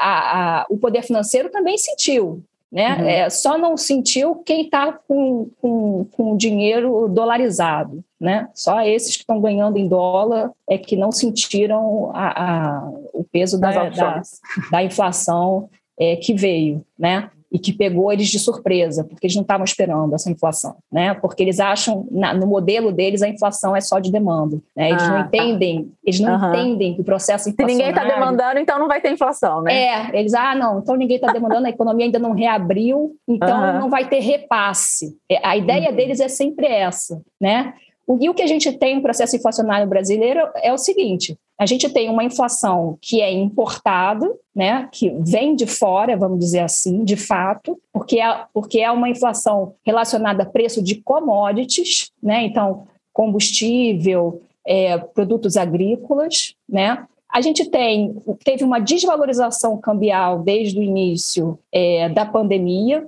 [0.62, 2.42] a, o poder financeiro também sentiu.
[2.70, 2.96] Né?
[2.96, 3.08] Uhum.
[3.08, 8.04] É, só não sentiu quem está com, com, com dinheiro dolarizado.
[8.20, 8.48] Né?
[8.52, 13.58] Só esses que estão ganhando em dólar é que não sentiram a, a o peso
[13.58, 14.22] da, da,
[14.70, 16.84] da, inflação é, que veio.
[16.98, 17.30] Né?
[17.50, 21.14] E que pegou eles de surpresa, porque eles não estavam esperando essa inflação, né?
[21.14, 24.90] Porque eles acham, na, no modelo deles, a inflação é só de demanda, né?
[24.90, 25.26] Eles ah, não tá.
[25.26, 25.90] entendem, tá.
[26.04, 26.48] eles não uhum.
[26.48, 27.76] entendem que o processo inflacionário...
[27.76, 29.72] Se ninguém está demandando, então não vai ter inflação, né?
[29.72, 33.80] É, eles, ah, não, então ninguém está demandando, a economia ainda não reabriu, então uhum.
[33.80, 35.16] não vai ter repasse.
[35.30, 35.96] É, a ideia uhum.
[35.96, 37.72] deles é sempre essa, né?
[38.20, 41.88] E o que a gente tem no processo inflacionário brasileiro é o seguinte: a gente
[41.88, 47.16] tem uma inflação que é importada, né, que vem de fora, vamos dizer assim, de
[47.16, 54.40] fato, porque é, porque é uma inflação relacionada a preço de commodities, né, então combustível,
[54.64, 62.08] é, produtos agrícolas, né, a gente tem, teve uma desvalorização cambial desde o início é,
[62.08, 63.06] da pandemia,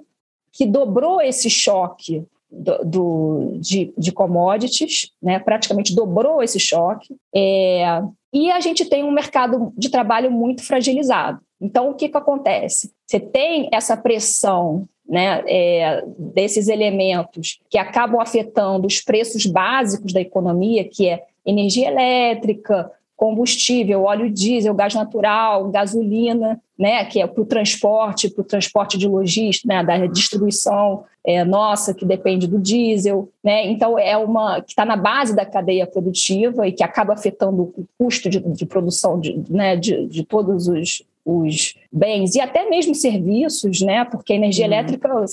[0.53, 5.39] que dobrou esse choque do, do de, de, commodities, né?
[5.39, 7.17] praticamente dobrou esse choque.
[7.35, 11.41] É, e a gente tem um mercado de trabalho muito fragilizado.
[11.61, 12.93] Então, o que, que acontece?
[13.07, 20.21] Você tem essa pressão né, é, desses elementos que acabam afetando os preços básicos da
[20.21, 22.91] economia, que é energia elétrica,
[23.21, 28.97] combustível, óleo diesel, gás natural, gasolina, né, que é para o transporte, para o transporte
[28.97, 33.29] de logística, né, da distribuição é, nossa, que depende do diesel.
[33.45, 37.75] Né, então, é uma que está na base da cadeia produtiva e que acaba afetando
[37.77, 42.71] o custo de, de produção de, né, de, de todos os, os bens e até
[42.71, 44.03] mesmo serviços, né?
[44.07, 44.73] Porque a energia uhum.
[44.73, 45.25] elétrica,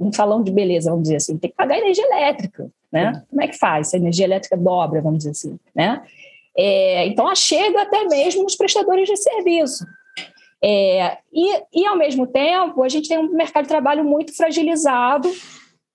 [0.00, 3.12] um falando de beleza, vamos dizer assim, tem que pagar energia elétrica, né?
[3.12, 3.20] Uhum.
[3.30, 3.88] Como é que faz?
[3.88, 6.02] Se a energia elétrica dobra, vamos dizer assim, né?
[6.56, 9.84] É, então, chega até mesmo os prestadores de serviço.
[10.62, 15.28] É, e, e, ao mesmo tempo, a gente tem um mercado de trabalho muito fragilizado,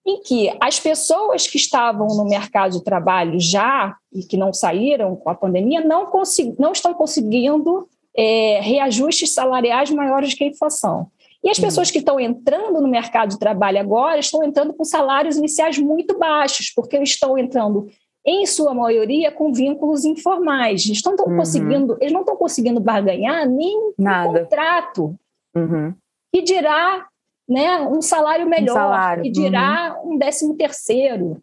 [0.06, 5.16] em que as pessoas que estavam no mercado de trabalho já e que não saíram
[5.16, 6.10] com a pandemia não,
[6.58, 11.08] não estão conseguindo é, reajustes salariais maiores que a inflação.
[11.44, 11.66] E as uhum.
[11.66, 16.18] pessoas que estão entrando no mercado de trabalho agora estão entrando com salários iniciais muito
[16.18, 17.88] baixos, porque estão entrando
[18.28, 20.86] em sua maioria, com vínculos informais.
[20.86, 21.38] Eles, estão uhum.
[21.38, 25.16] conseguindo, eles não estão conseguindo barganhar nem um contrato.
[25.56, 25.94] Uhum.
[26.34, 27.08] E dirá
[27.48, 29.26] né, um salário melhor, um salário.
[29.26, 30.16] e dirá uhum.
[30.16, 31.42] um décimo terceiro.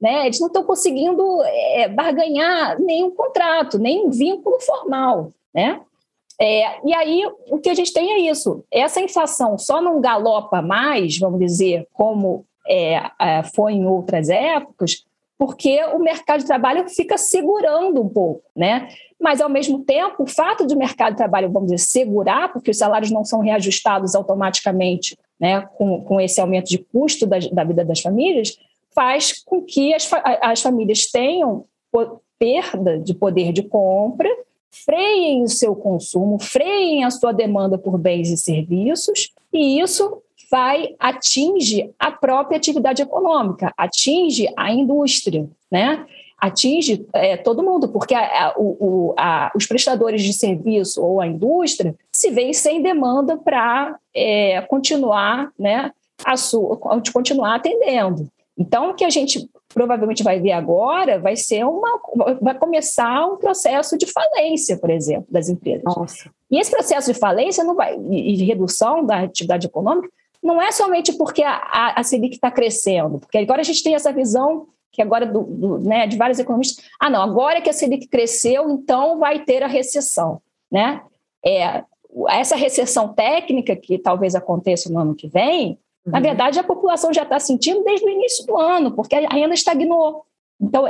[0.00, 0.24] Né?
[0.24, 5.30] Eles não estão conseguindo é, barganhar nenhum contrato, nem um vínculo formal.
[5.54, 5.82] Né?
[6.40, 8.64] É, e aí, o que a gente tem é isso.
[8.70, 15.04] Essa inflação só não galopa mais, vamos dizer, como é foi em outras épocas,
[15.40, 18.88] porque o mercado de trabalho fica segurando um pouco, né?
[19.18, 22.70] Mas, ao mesmo tempo, o fato de o mercado de trabalho, vamos dizer, segurar, porque
[22.70, 27.64] os salários não são reajustados automaticamente né, com, com esse aumento de custo da, da
[27.64, 28.58] vida das famílias,
[28.94, 30.10] faz com que as,
[30.42, 31.64] as famílias tenham
[32.38, 34.28] perda de poder de compra,
[34.70, 40.94] freiem o seu consumo, freiem a sua demanda por bens e serviços, e isso vai
[40.98, 46.04] atinge a própria atividade econômica, atinge a indústria, né?
[46.40, 51.26] atinge é, todo mundo, porque a, a, o, a, os prestadores de serviço ou a
[51.26, 55.92] indústria se veem sem demanda para é, continuar, né,
[56.24, 56.78] a sua,
[57.12, 58.26] continuar atendendo.
[58.56, 62.00] Então, o que a gente provavelmente vai ver agora vai ser uma
[62.40, 65.84] vai começar um processo de falência, por exemplo, das empresas.
[65.84, 66.30] Nossa.
[66.50, 70.10] E esse processo de falência não vai e de redução da atividade econômica
[70.42, 73.94] não é somente porque a, a, a Selic está crescendo, porque agora a gente tem
[73.94, 77.72] essa visão que agora do, do, né, de vários economistas, ah, não, agora que a
[77.72, 81.02] Selic cresceu, então vai ter a recessão, né?
[81.44, 81.84] É,
[82.28, 86.12] essa recessão técnica que talvez aconteça no ano que vem, uhum.
[86.12, 89.54] na verdade a população já está sentindo desde o início do ano, porque a renda
[89.54, 90.24] estagnou.
[90.60, 90.84] Então,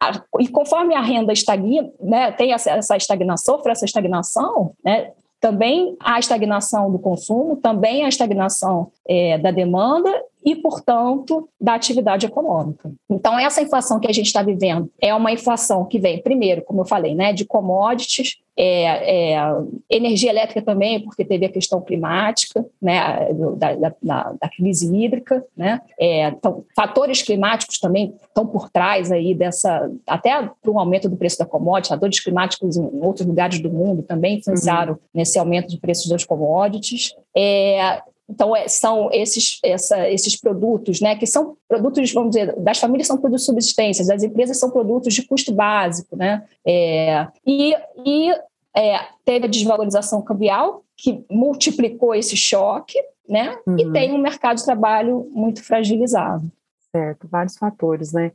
[0.00, 5.12] a, e conforme a renda estagna, né, tem essa, essa estagnação, sofre essa estagnação, né,
[5.40, 10.10] também a estagnação do consumo, também a estagnação é, da demanda
[10.44, 12.90] e, portanto, da atividade econômica.
[13.08, 16.80] Então, essa inflação que a gente está vivendo é uma inflação que vem, primeiro, como
[16.80, 19.40] eu falei, né, de commodities, é, é,
[19.88, 25.80] energia elétrica também, porque teve a questão climática, né, da, da, da crise hídrica, né,
[25.98, 31.16] é, então, fatores climáticos também estão por trás aí dessa, até para um aumento do
[31.16, 34.98] preço da commodity, fatores climáticos em outros lugares do mundo também influenciaram uhum.
[35.14, 37.14] nesse aumento de preços das commodities.
[37.36, 42.78] É, então, é, são esses, essa, esses produtos, né, que são produtos, vamos dizer, das
[42.78, 46.16] famílias são produtos de subsistência, das empresas são produtos de custo básico.
[46.16, 46.44] Né?
[46.64, 47.74] É, e
[48.04, 48.30] e
[48.76, 53.56] é, teve a desvalorização cambial, que multiplicou esse choque, né?
[53.66, 53.78] Uhum.
[53.78, 56.50] e tem um mercado de trabalho muito fragilizado.
[56.90, 58.32] Certo, vários fatores, né?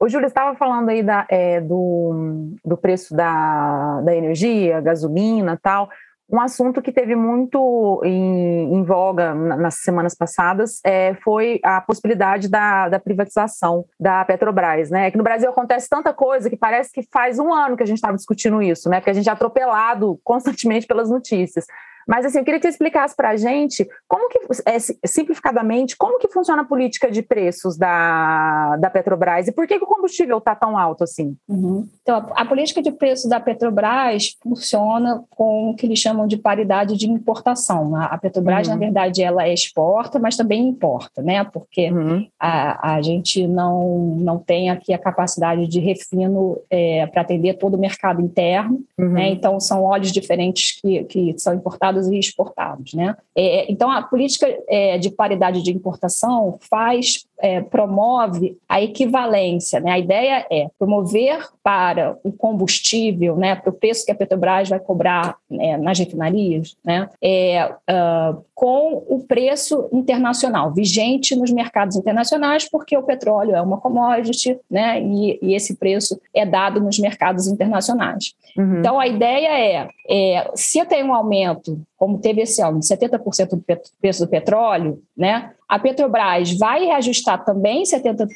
[0.00, 5.90] O Júlio estava falando aí da, é, do, do preço da, da energia, gasolina tal.
[6.30, 12.48] Um assunto que teve muito em, em voga nas semanas passadas é, foi a possibilidade
[12.48, 14.90] da, da, privatização da Petrobras.
[14.90, 15.06] Né?
[15.06, 17.86] É que no Brasil acontece tanta coisa que parece que faz um ano que a
[17.86, 19.00] gente estava discutindo isso, né?
[19.00, 21.64] porque a gente é atropelado constantemente pelas notícias.
[22.08, 26.18] Mas assim, eu queria que você explicasse para a gente como que, é, simplificadamente, como
[26.18, 30.38] que funciona a política de preços da, da Petrobras e por que, que o combustível
[30.38, 31.36] está tão alto assim?
[31.46, 31.86] Uhum.
[32.00, 36.38] Então, a, a, política de preços da Petrobras funciona com o que eles chamam de
[36.38, 37.94] paridade de importação.
[37.94, 38.72] A, a Petrobras, uhum.
[38.72, 41.44] na verdade, ela exporta, mas também importa, né?
[41.44, 42.26] Porque uhum.
[42.40, 47.74] a, a gente não, não tem aqui a capacidade de refino é, para atender todo
[47.74, 49.04] o mercado interno, né?
[49.04, 49.32] Uhum.
[49.32, 52.94] Então, são óleos diferentes que, que são importados importados e exportados.
[52.94, 53.16] Né?
[53.36, 59.80] É, então, a política é, de paridade de importação faz, é, promove a equivalência.
[59.80, 59.92] Né?
[59.92, 64.80] A ideia é promover para o combustível, né, para o preço que a Petrobras vai
[64.80, 72.68] cobrar né, nas refinarias, né, é, uh, com o preço internacional, vigente nos mercados internacionais,
[72.68, 77.46] porque o petróleo é uma commodity, né, e, e esse preço é dado nos mercados
[77.46, 78.34] internacionais.
[78.56, 78.78] Uhum.
[78.78, 82.86] Então, a ideia é, é, se eu tenho um aumento, como teve esse ano, de
[82.86, 83.64] 70% do
[84.00, 88.26] preço do petróleo, né, a Petrobras vai reajustar também 70%,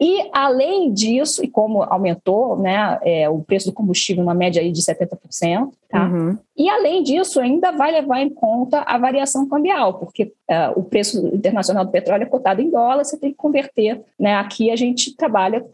[0.00, 4.72] e, além disso, e como aumentou né, é, o preço do combustível, uma média aí
[4.72, 6.06] de 70%, tá?
[6.06, 6.36] Uhum.
[6.56, 11.26] E, além disso, ainda vai levar em conta a variação cambial, porque uh, o preço
[11.34, 14.00] internacional do petróleo é cotado em dólar, você tem que converter.
[14.18, 14.36] Né?
[14.36, 15.66] Aqui a gente trabalha,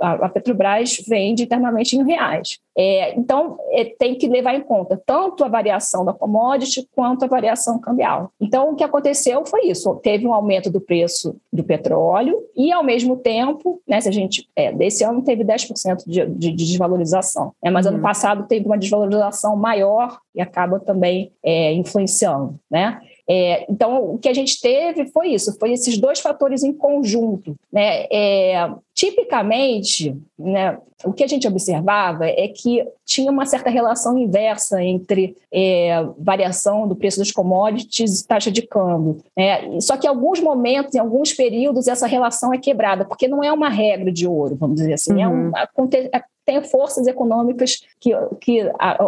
[0.00, 2.60] a, Petrobras vende internamente em reais.
[2.78, 7.28] É, então, é, tem que levar em conta tanto a variação da commodity quanto a
[7.28, 8.32] variação cambial.
[8.40, 12.84] Então, o que aconteceu foi isso: teve um aumento do preço do petróleo e, ao
[12.84, 14.48] mesmo tempo, né, se a gente.
[14.54, 17.94] É, desse ano teve 10% de, de, de desvalorização, né, mas uhum.
[17.94, 22.58] ano passado teve uma desvalorização maior e acaba também é, influenciando.
[22.70, 23.00] Né?
[23.28, 27.54] É, então, o que a gente teve foi isso, foi esses dois fatores em conjunto.
[27.72, 28.06] Né?
[28.10, 28.68] É,
[29.00, 35.34] tipicamente, né, o que a gente observava é que tinha uma certa relação inversa entre
[35.50, 39.16] é, variação do preço dos commodities e taxa de câmbio.
[39.34, 39.80] Né?
[39.80, 43.50] Só que em alguns momentos, em alguns períodos, essa relação é quebrada, porque não é
[43.50, 45.50] uma regra de ouro, vamos dizer assim, é uhum.
[45.56, 46.20] é um,
[46.50, 48.60] tem forças econômicas que, que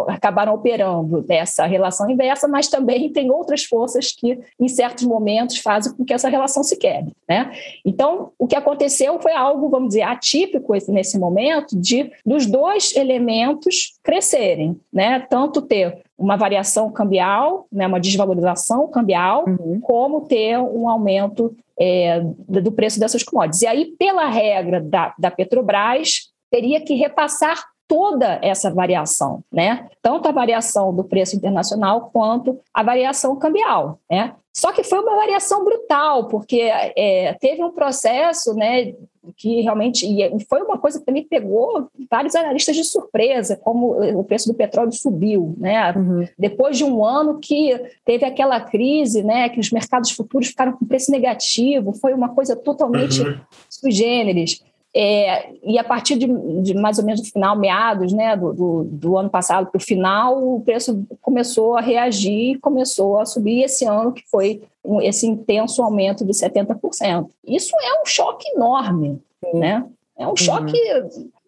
[0.07, 5.93] acabaram operando nessa relação inversa, mas também tem outras forças que, em certos momentos, fazem
[5.93, 7.11] com que essa relação se quebre.
[7.27, 7.51] Né?
[7.83, 13.99] Então, o que aconteceu foi algo, vamos dizer, atípico nesse momento, de dos dois elementos
[14.01, 15.19] crescerem, né?
[15.29, 19.81] tanto ter uma variação cambial, né, uma desvalorização cambial, uhum.
[19.81, 23.63] como ter um aumento é, do preço dessas commodities.
[23.63, 29.87] E aí, pela regra da, da Petrobras, teria que repassar toda essa variação, né?
[30.03, 34.35] Tanto a variação do preço internacional quanto a variação cambial, né?
[34.55, 38.93] Só que foi uma variação brutal, porque é, teve um processo, né,
[39.35, 44.23] que realmente e foi uma coisa que também pegou vários analistas de surpresa, como o
[44.23, 45.91] preço do petróleo subiu, né?
[45.93, 46.27] Uhum.
[46.37, 47.73] Depois de um ano que
[48.05, 52.55] teve aquela crise, né, que os mercados futuros ficaram com preço negativo, foi uma coisa
[52.55, 53.39] totalmente uhum.
[53.67, 54.61] sui generis.
[54.95, 56.27] É, e a partir de,
[56.61, 59.83] de, mais ou menos no final, meados né, do, do, do ano passado para o
[59.83, 65.25] final, o preço começou a reagir, começou a subir esse ano, que foi um, esse
[65.25, 67.27] intenso aumento de 70%.
[67.47, 69.19] Isso é um choque enorme,
[69.53, 69.83] né?
[70.15, 70.37] É um uhum.
[70.37, 70.77] choque.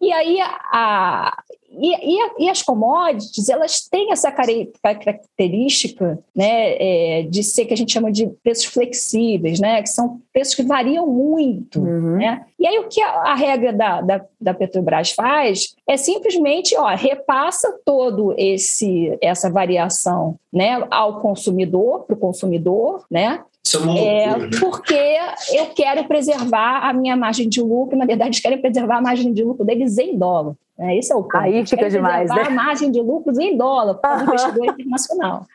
[0.00, 1.42] E aí a,
[1.78, 7.76] e, e, e, as commodities, elas têm essa característica né, é, de ser que a
[7.76, 11.80] gente chama de preços flexíveis, né, que são preços que variam muito.
[11.80, 12.16] Uhum.
[12.16, 12.44] Né?
[12.58, 16.94] E aí o que a, a regra da, da, da, Petrobras faz é simplesmente ó,
[16.94, 23.42] repassa todo esse essa variação né, ao consumidor, para o consumidor, né?
[23.76, 25.16] Isso é uma loucura, é, Porque
[25.52, 29.32] eu quero preservar a minha margem de lucro, na verdade, eles querem preservar a margem
[29.32, 30.54] de lucro deles em dólar.
[30.78, 31.38] É, esse é o ponto.
[31.38, 32.42] Aí fica demais, né?
[32.46, 35.46] a margem de lucros em dólar para o investidor internacional.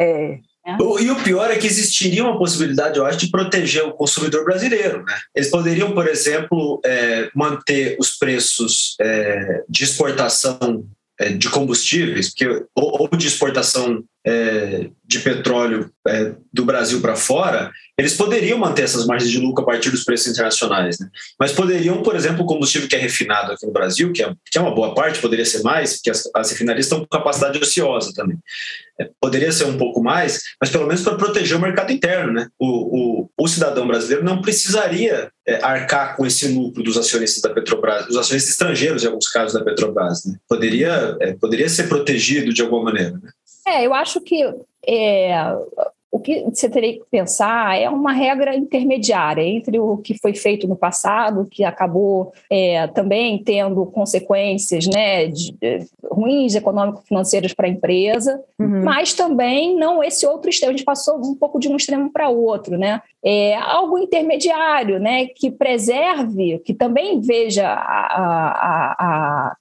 [0.00, 0.38] É.
[0.68, 0.76] É.
[1.02, 5.02] E o pior é que existiria uma possibilidade, eu acho, de proteger o consumidor brasileiro.
[5.02, 5.14] Né?
[5.34, 10.84] Eles poderiam, por exemplo, é, manter os preços é, de exportação
[11.18, 17.16] é, de combustíveis, porque, ou, ou de exportação é, de petróleo é, do Brasil para
[17.16, 21.00] fora, eles poderiam manter essas margens de lucro a partir dos preços internacionais.
[21.00, 21.08] Né?
[21.38, 24.56] Mas poderiam, por exemplo, o combustível que é refinado aqui no Brasil, que é, que
[24.56, 28.12] é uma boa parte, poderia ser mais, porque as, as refinarias estão com capacidade ociosa
[28.14, 28.38] também.
[29.00, 32.32] É, poderia ser um pouco mais, mas pelo menos para proteger o mercado interno.
[32.32, 32.48] Né?
[32.56, 37.50] O, o, o cidadão brasileiro não precisaria é, arcar com esse lucro dos acionistas da
[37.50, 40.24] Petrobras, dos acionistas estrangeiros, em alguns casos, da Petrobras.
[40.24, 40.36] Né?
[40.48, 43.18] Poderia, é, poderia ser protegido de alguma maneira.
[43.20, 43.30] Né?
[43.66, 44.40] É, eu acho que
[44.86, 45.34] é,
[46.10, 50.66] o que você teria que pensar é uma regra intermediária entre o que foi feito
[50.66, 57.70] no passado, que acabou é, também tendo consequências né, de, de, ruins econômico-financeiras para a
[57.70, 58.82] empresa, uhum.
[58.84, 60.72] mas também não esse outro extremo.
[60.72, 63.02] A gente passou um pouco de um extremo para outro, né?
[63.22, 69.56] É algo intermediário, né, que preserve, que também veja a, a, a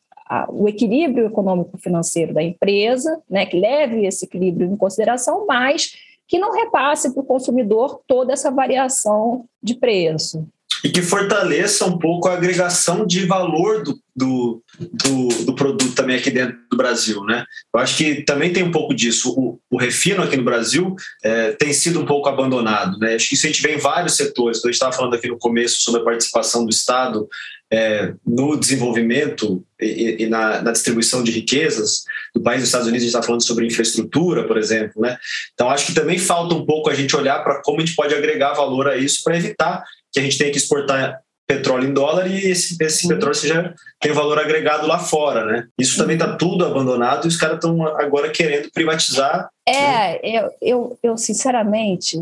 [0.50, 5.94] o equilíbrio econômico-financeiro da empresa, né, que leve esse equilíbrio em consideração, mas
[6.28, 10.46] que não repasse para o consumidor toda essa variação de preço.
[10.84, 16.18] E que fortaleça um pouco a agregação de valor do, do, do, do, produto também
[16.18, 17.46] aqui dentro do Brasil, né?
[17.74, 19.34] Eu acho que também tem um pouco disso.
[19.36, 23.16] O, o refino aqui no Brasil é, tem sido um pouco abandonado, né?
[23.16, 24.60] Acho que isso a gente vê em vários setores.
[24.60, 27.28] Então, a gente estava falando aqui no começo sobre a participação do Estado
[27.72, 32.04] é, no desenvolvimento e, e na, na, distribuição de riquezas
[32.34, 35.02] do país dos Estados Unidos, a gente está falando sobre infraestrutura, por exemplo.
[35.02, 35.18] Né?
[35.54, 38.16] Então, acho que também falta um pouco a gente olhar para como a gente pode
[38.16, 42.28] agregar valor a isso para evitar que a gente tenha que exportar petróleo em dólar
[42.28, 45.68] e esse, esse petróleo seja, tem valor agregado lá fora, né?
[45.80, 49.50] Isso também está tudo abandonado e os caras estão agora querendo privatizar.
[49.66, 50.20] É, né?
[50.24, 52.22] eu, eu, eu, sinceramente,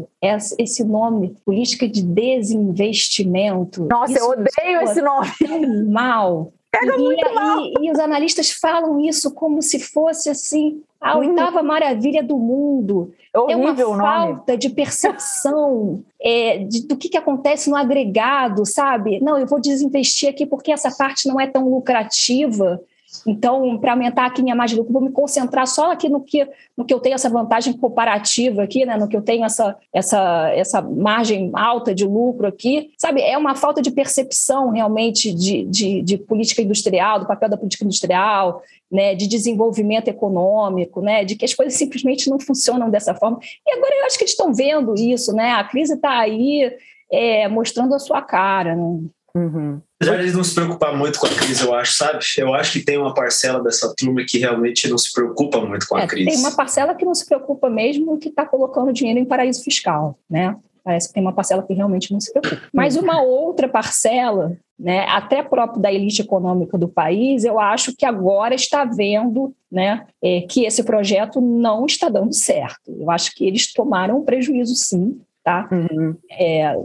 [0.59, 3.87] esse nome, política de desinvestimento.
[3.89, 5.27] Nossa, eu odeio esse nome.
[5.39, 6.51] Tão mal.
[6.79, 7.59] Pega e, muito mal.
[7.59, 13.13] E, e, os analistas falam isso como se fosse assim a oitava maravilha do mundo.
[13.33, 19.19] É, é uma falta de percepção é, de, do que, que acontece no agregado, sabe?
[19.19, 22.81] Não, eu vou desinvestir aqui porque essa parte não é tão lucrativa.
[23.25, 26.47] Então, para aumentar aqui minha margem de lucro, vou me concentrar só aqui no que,
[26.77, 28.97] no que eu tenho essa vantagem comparativa aqui, né?
[28.97, 32.91] no que eu tenho essa, essa, essa margem alta de lucro aqui.
[32.97, 37.57] Sabe, é uma falta de percepção realmente de, de, de política industrial, do papel da
[37.57, 38.61] política industrial,
[38.91, 43.39] né, de desenvolvimento econômico, né, de que as coisas simplesmente não funcionam dessa forma.
[43.65, 45.51] E agora eu acho que eles estão vendo isso, né?
[45.51, 46.71] A crise está aí
[47.11, 48.75] é, mostrando a sua cara.
[48.75, 48.99] Né?
[49.35, 49.81] Uhum.
[50.01, 52.19] Já eles não se preocupar muito com a crise, eu acho, sabe?
[52.37, 55.95] Eu acho que tem uma parcela dessa turma que realmente não se preocupa muito com
[55.95, 56.31] a é, crise.
[56.31, 60.19] Tem uma parcela que não se preocupa mesmo que está colocando dinheiro em paraíso fiscal,
[60.29, 60.55] né?
[60.83, 62.61] Parece que tem uma parcela que realmente não se preocupa.
[62.71, 68.05] Mas uma outra parcela, né, até próprio da elite econômica do país, eu acho que
[68.05, 72.91] agora está vendo né, é, que esse projeto não está dando certo.
[72.99, 75.19] Eu acho que eles tomaram um prejuízo, sim.
[75.45, 75.69] Tá?
[75.71, 76.15] Uhum.
[76.31, 76.75] É,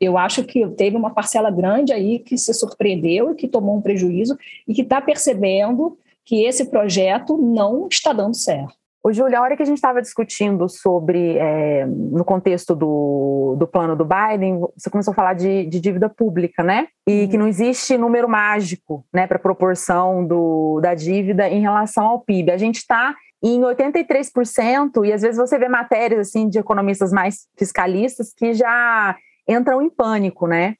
[0.00, 3.82] eu acho que teve uma parcela grande aí que se surpreendeu e que tomou um
[3.82, 8.72] prejuízo e que está percebendo que esse projeto não está dando certo.
[9.04, 13.66] O Júlio, a hora que a gente estava discutindo sobre, é, no contexto do, do
[13.66, 16.86] plano do Biden, você começou a falar de, de dívida pública, né?
[17.08, 17.28] E uhum.
[17.28, 22.52] que não existe número mágico, né, para proporção do, da dívida em relação ao PIB.
[22.52, 23.12] A gente está
[23.42, 29.16] em 83%, e às vezes você vê matérias assim de economistas mais fiscalistas que já
[29.48, 30.76] entram em pânico, né?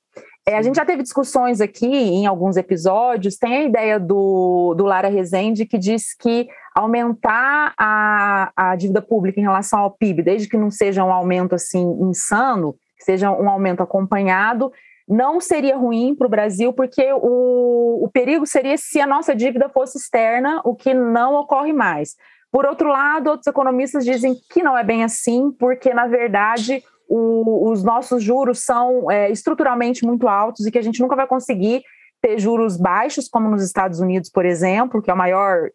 [0.46, 3.36] É, a gente já teve discussões aqui em alguns episódios.
[3.36, 9.38] Tem a ideia do, do Lara Rezende que diz que aumentar a, a dívida pública
[9.38, 13.48] em relação ao PIB, desde que não seja um aumento assim insano, que seja um
[13.48, 14.72] aumento acompanhado,
[15.08, 19.68] não seria ruim para o Brasil, porque o, o perigo seria se a nossa dívida
[19.68, 22.16] fosse externa, o que não ocorre mais.
[22.52, 27.70] Por outro lado, outros economistas dizem que não é bem assim, porque, na verdade, o,
[27.70, 31.82] os nossos juros são é, estruturalmente muito altos e que a gente nunca vai conseguir
[32.22, 35.68] ter juros baixos, como nos Estados Unidos, por exemplo, que é o maior,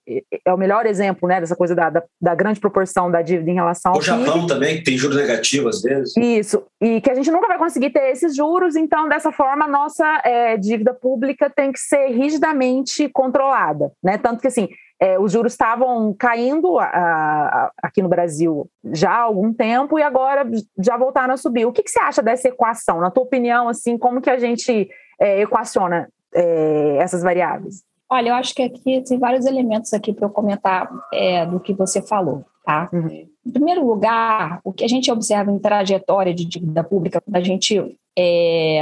[0.45, 3.56] é o melhor exemplo né, dessa coisa da, da, da grande proporção da dívida em
[3.56, 4.48] relação ao O Japão PIB.
[4.48, 6.16] também, que tem juros negativos às vezes.
[6.16, 9.68] Isso, e que a gente nunca vai conseguir ter esses juros, então, dessa forma, a
[9.68, 13.91] nossa é, dívida pública tem que ser rigidamente controlada.
[14.02, 14.18] Né?
[14.18, 14.70] Tanto que, assim,
[15.02, 20.02] é, os juros estavam caindo a, a, aqui no Brasil já há algum tempo e
[20.02, 21.66] agora já voltaram a subir.
[21.66, 23.02] O que, que você acha dessa equação?
[23.02, 24.89] Na tua opinião, assim, como que a gente
[25.20, 26.08] é, equaciona
[26.38, 27.84] é, essas variáveis?
[28.10, 31.74] Olha, eu acho que aqui tem vários elementos aqui para eu comentar é, do que
[31.74, 32.90] você falou, tá?
[32.94, 33.28] Uhum.
[33.46, 37.42] Em primeiro lugar, o que a gente observa em trajetória de dívida pública, quando a
[37.42, 38.82] gente é,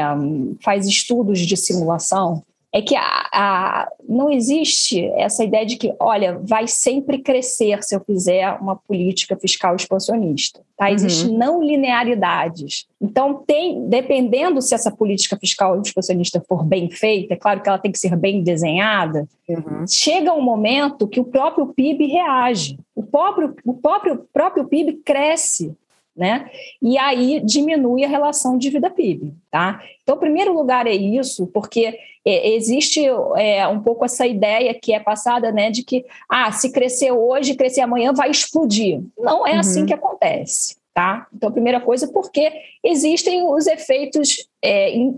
[0.64, 2.44] faz estudos de simulação,
[2.76, 7.96] é que a, a, não existe essa ideia de que, olha, vai sempre crescer se
[7.96, 10.60] eu fizer uma política fiscal expansionista.
[10.76, 10.92] Tá?
[10.92, 11.38] Existem uhum.
[11.38, 12.86] não linearidades.
[13.02, 17.80] Então, tem, dependendo se essa política fiscal expansionista for bem feita, é claro que ela
[17.80, 19.88] tem que ser bem desenhada, uhum.
[19.88, 22.78] chega um momento que o próprio PIB reage.
[22.94, 25.74] O próprio, o próprio, próprio PIB cresce
[26.16, 26.50] né?
[26.82, 29.82] E aí diminui a relação dívida-PIB, tá?
[30.02, 33.06] Então, primeiro lugar é isso, porque é, existe
[33.36, 37.56] é, um pouco essa ideia que é passada, né, de que, ah, se crescer hoje,
[37.56, 39.02] crescer amanhã, vai explodir.
[39.18, 39.60] Não é assim uhum.
[39.60, 41.28] assim que acontece, tá?
[41.34, 42.52] Então, primeira coisa, porque
[42.84, 45.16] existem os efeitos é, in,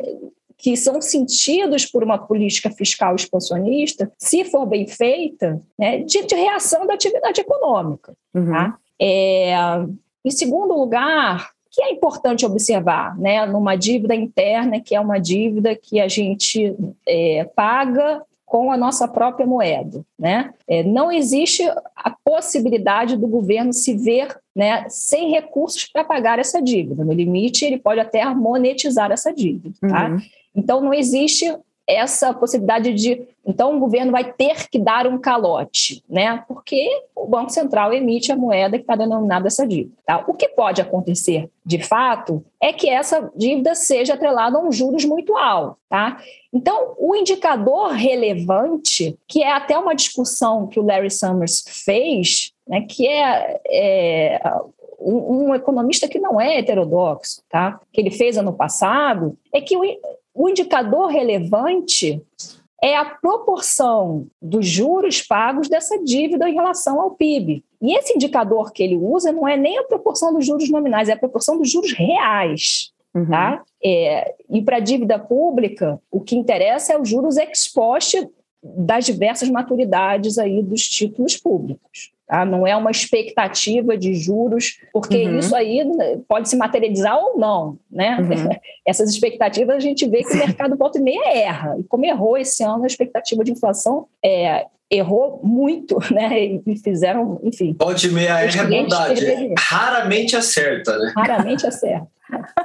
[0.57, 6.35] que são sentidos por uma política fiscal expansionista, se for bem feita, né, de, de
[6.35, 8.51] reação da atividade econômica, uhum.
[8.51, 8.77] tá?
[8.99, 9.53] É,
[10.27, 15.75] em segundo lugar, que é importante observar, né, numa dívida interna, que é uma dívida
[15.75, 16.75] que a gente
[17.05, 20.03] é, paga com a nossa própria moeda.
[20.17, 20.53] Né?
[20.67, 21.63] É, não existe
[21.95, 27.03] a possibilidade do governo se ver né, sem recursos para pagar essa dívida.
[27.03, 29.71] No limite, ele pode até monetizar essa dívida.
[29.81, 30.09] Tá?
[30.09, 30.17] Uhum.
[30.55, 31.53] Então, não existe
[31.87, 36.43] essa possibilidade de então o governo vai ter que dar um calote, né?
[36.49, 36.85] Porque
[37.15, 39.95] o Banco Central emite a moeda que está denominada essa dívida.
[40.05, 40.25] Tá?
[40.27, 45.05] O que pode acontecer, de fato, é que essa dívida seja atrelada a um juros
[45.05, 46.21] muito alto, tá?
[46.51, 52.81] Então, o indicador relevante, que é até uma discussão que o Larry Summers fez, né,
[52.81, 54.41] que é, é
[54.99, 57.79] um, um, economista que não é heterodoxo, tá?
[57.93, 59.83] Que ele fez ano passado, é que o,
[60.37, 62.21] o indicador relevante
[62.81, 67.63] é a proporção dos juros pagos dessa dívida em relação ao PIB.
[67.81, 71.13] E esse indicador que ele usa não é nem a proporção dos juros nominais, é
[71.13, 72.91] a proporção dos juros reais.
[73.15, 73.25] Uhum.
[73.25, 73.63] Tá?
[73.83, 78.29] É, e para a dívida pública, o que interessa é os juros ex post
[78.61, 82.11] das diversas maturidades aí dos títulos públicos.
[82.27, 82.43] Tá?
[82.43, 85.39] Não é uma expectativa de juros, porque uhum.
[85.39, 85.81] isso aí
[86.27, 87.79] pode se materializar ou não.
[87.89, 88.17] Né?
[88.19, 88.49] Uhum.
[88.85, 91.77] Essas expectativas a gente vê que o mercado volta e meia erra.
[91.79, 96.59] E como errou esse ano a expectativa de inflação, é, errou muito, né?
[96.65, 97.75] E fizeram, enfim.
[97.79, 99.53] Volta e meia erra é bondade.
[99.57, 101.13] Raramente acerta, né?
[101.15, 102.07] Raramente acerta.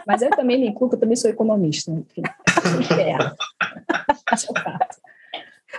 [0.04, 1.92] Mas eu também me incluo, eu também sou economista.
[1.92, 2.22] Enfim,
[2.98, 3.32] erra.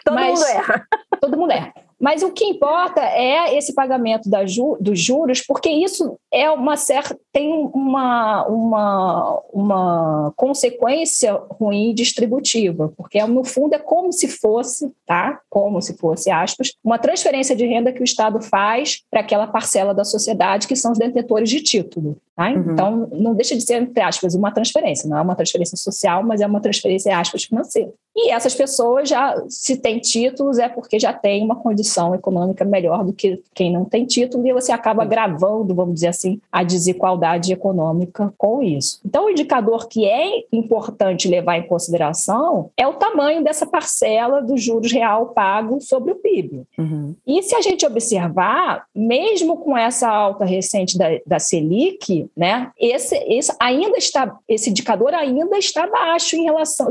[0.06, 0.88] Todo Mas, mundo erra.
[1.20, 1.74] Todo mundo erra.
[2.04, 7.18] Mas o que importa é esse pagamento ju, dos juros, porque isso é uma certa
[7.32, 15.40] tem uma, uma, uma consequência ruim distributiva, porque no fundo é como se fosse, tá?
[15.50, 19.94] Como se fosse, aspas, uma transferência de renda que o Estado faz para aquela parcela
[19.94, 22.18] da sociedade que são os detentores de título.
[22.36, 22.50] Tá?
[22.50, 22.72] Uhum.
[22.72, 25.08] Então, não deixa de ser, entre aspas, uma transferência.
[25.08, 27.92] Não é uma transferência social, mas é uma transferência, aspas, financeira.
[28.16, 33.04] E essas pessoas já, se têm títulos, é porque já têm uma condição econômica melhor
[33.04, 37.52] do que quem não tem título, e você acaba gravando, vamos dizer assim, a desigualdade
[37.52, 39.00] econômica com isso.
[39.04, 44.58] Então, o indicador que é importante levar em consideração é o tamanho dessa parcela do
[44.58, 46.64] juros real pago sobre o PIB.
[46.78, 47.16] Uhum.
[47.26, 52.72] E se a gente observar, mesmo com essa alta recente da, da Selic, né?
[52.80, 56.90] Esse, esse ainda está, esse indicador ainda está baixo em relação,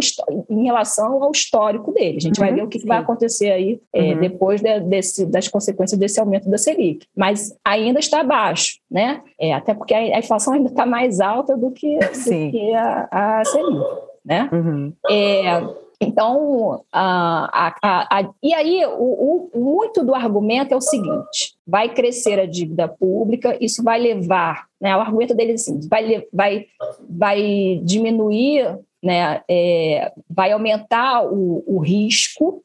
[0.48, 2.16] em relação ao histórico dele.
[2.18, 4.20] A gente uhum, vai ver o que, vai acontecer aí é, uhum.
[4.20, 7.06] depois de, desse, das consequências desse aumento da Selic.
[7.16, 9.22] Mas ainda está baixo, né?
[9.38, 13.08] É, até porque a, a inflação ainda está mais alta do que, do que a,
[13.10, 13.84] a Selic,
[14.24, 14.48] né?
[14.52, 14.92] Uhum.
[15.10, 21.54] É, então, a, a, a, e aí, o, o, muito do argumento é o seguinte:
[21.66, 26.24] vai crescer a dívida pública, isso vai levar, né, o argumento dele é assim, vai,
[26.32, 26.66] vai,
[27.08, 32.62] vai diminuir né, é, vai aumentar o, o risco,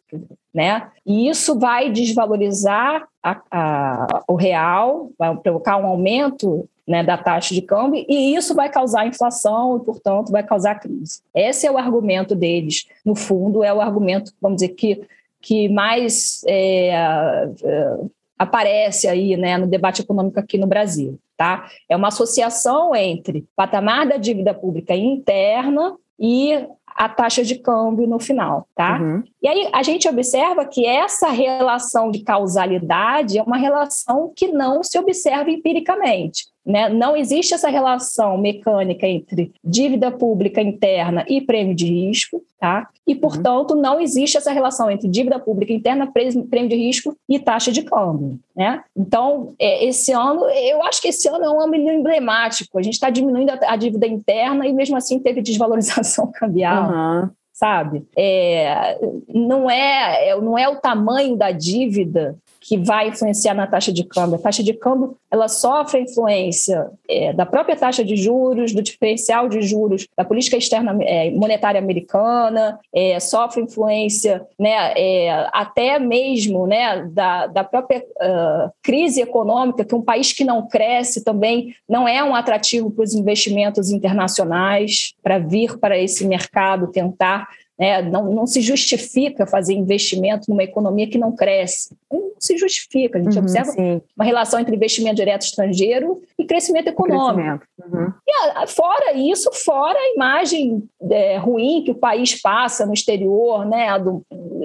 [0.54, 0.92] né?
[1.06, 7.54] E isso vai desvalorizar a, a, o real, vai provocar um aumento né, da taxa
[7.54, 11.22] de câmbio, e isso vai causar inflação e, portanto, vai causar crise.
[11.36, 12.88] Esse é o argumento deles.
[13.04, 15.02] No fundo, é o argumento, vamos dizer, que,
[15.42, 17.98] que mais é, é,
[18.40, 21.20] aparece aí né, no debate econômico aqui no Brasil.
[21.36, 21.70] Tá?
[21.90, 26.66] É uma associação entre patamar da dívida pública interna e
[26.98, 29.00] a taxa de câmbio no final, tá?
[29.00, 29.24] Uhum.
[29.40, 34.84] E aí a gente observa que essa relação de causalidade é uma relação que não
[34.84, 36.48] se observa empiricamente.
[36.68, 36.90] Né?
[36.90, 42.90] Não existe essa relação mecânica entre dívida pública interna e prêmio de risco, tá?
[43.08, 43.20] E, uhum.
[43.22, 43.82] portanto, uhum.
[43.82, 48.38] não existe essa relação entre dívida pública interna, prêmio de risco e taxa de câmbio,
[48.54, 48.84] né?
[48.94, 52.78] Então, é, esse ano, eu acho que esse ano é um ano emblemático.
[52.78, 56.92] A gente está diminuindo a, dívida interna e, mesmo assim, teve desvalorização cambial.
[56.92, 58.06] Uhum sabe?
[58.16, 62.38] É, não, é, é, não é o tamanho da dívida
[62.68, 64.36] que vai influenciar na taxa de câmbio.
[64.36, 68.82] A taxa de câmbio ela sofre a influência é, da própria taxa de juros, do
[68.82, 75.98] diferencial de juros, da política externa é, monetária americana, é, sofre influência né, é, até
[75.98, 81.74] mesmo né, da, da própria uh, crise econômica, que um país que não cresce também
[81.88, 87.48] não é um atrativo para os investimentos internacionais para vir para esse mercado tentar
[87.78, 88.02] né?
[88.02, 91.96] Não, não se justifica fazer investimento numa economia que não cresce.
[92.12, 93.20] Não se justifica.
[93.20, 94.02] A gente uhum, observa sim.
[94.16, 97.36] uma relação entre investimento direto estrangeiro e crescimento econômico.
[97.36, 97.68] Crescimento.
[97.94, 98.14] Uhum.
[98.28, 103.98] E, fora isso, fora a imagem é, ruim que o país passa no exterior, né?
[104.00, 104.24] Do,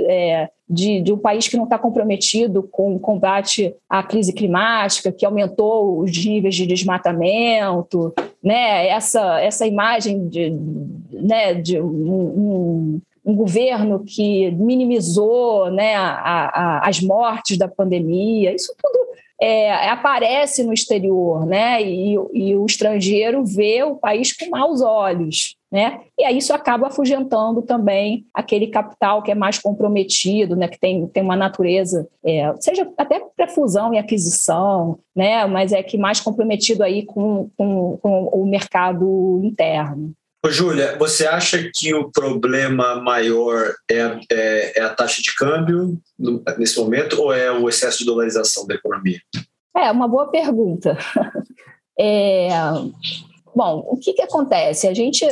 [0.09, 5.13] é, de, de, um país que não está comprometido com o combate à crise climática,
[5.13, 8.89] que aumentou os níveis de desmatamento, né?
[8.89, 10.51] essa, essa imagem de,
[11.11, 18.55] né, de um, um, um governo que minimizou né, a, a, as mortes da pandemia,
[18.55, 19.12] isso tudo
[19.43, 21.83] é, aparece no exterior, né?
[21.83, 25.57] E, e, o estrangeiro vê o país com maus olhos.
[25.69, 26.03] Né?
[26.19, 30.69] E aí isso acaba afugentando também aquele capital que é mais comprometido, né?
[30.69, 35.47] que tem, tem uma natureza, é, seja até para fusão e aquisição, né?
[35.47, 40.13] mas é que mais comprometido aí com, com, com o mercado interno.
[40.51, 43.99] Júlia, você acha que o problema maior é,
[44.31, 45.97] é, é, a taxa de câmbio
[46.59, 49.21] nesse momento ou é o excesso de dolarização da economia?
[49.77, 50.99] É uma boa pergunta.
[51.99, 52.49] É,
[53.55, 54.89] bom, o que, que acontece?
[54.89, 55.25] A gente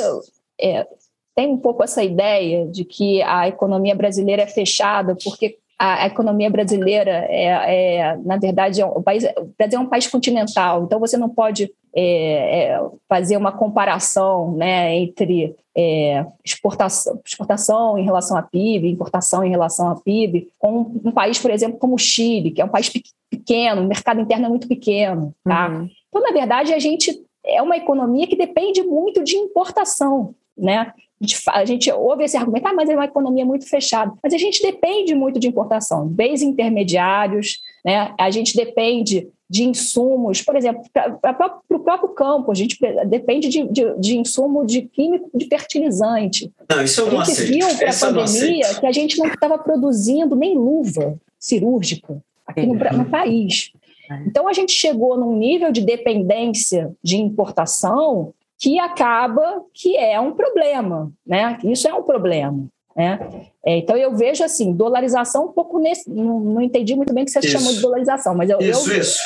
[0.61, 0.87] é,
[1.35, 6.51] tem um pouco essa ideia de que a economia brasileira é fechada porque a, economia
[6.51, 10.85] brasileira é, é na verdade, é um, o, país, o Brasil é um país continental,
[10.85, 18.05] então você não pode é, é, fazer uma comparação né, entre é, exportação, exportação em
[18.05, 21.99] relação a PIB, importação em relação a PIB, com um país, por exemplo, como o
[21.99, 22.93] Chile, que é um país
[23.31, 25.35] pequeno, o mercado interno é muito pequeno.
[25.43, 25.71] Tá?
[25.71, 25.89] Uhum.
[26.09, 30.35] Então, na verdade, a gente é uma economia que depende muito de importação.
[30.59, 30.93] Né?
[31.21, 34.13] A gente, a gente ouve esse argumento, ah, mas é uma economia muito fechada.
[34.23, 38.15] Mas a gente depende muito de importação, bens intermediários, né?
[38.19, 43.67] a gente depende de insumos, por exemplo, para o próprio campo, a gente depende de,
[43.67, 46.53] de, de, insumo de químico, de fertilizante.
[46.69, 47.53] Não, isso eu não A gente aceito.
[47.53, 52.75] viu para a pandemia que a gente não estava produzindo nem luva cirúrgica aqui no,
[52.75, 53.73] no país.
[54.09, 54.23] É.
[54.27, 60.33] Então, a gente chegou num nível de dependência de importação que acaba que é um
[60.33, 61.59] problema, né?
[61.65, 62.69] Isso é um problema.
[62.95, 63.19] Né?
[63.65, 66.11] É, então eu vejo assim, dolarização um pouco nesse.
[66.11, 67.49] Não, não entendi muito bem o que você isso.
[67.51, 69.19] chamou de dolarização, mas eu, isso, eu, isso.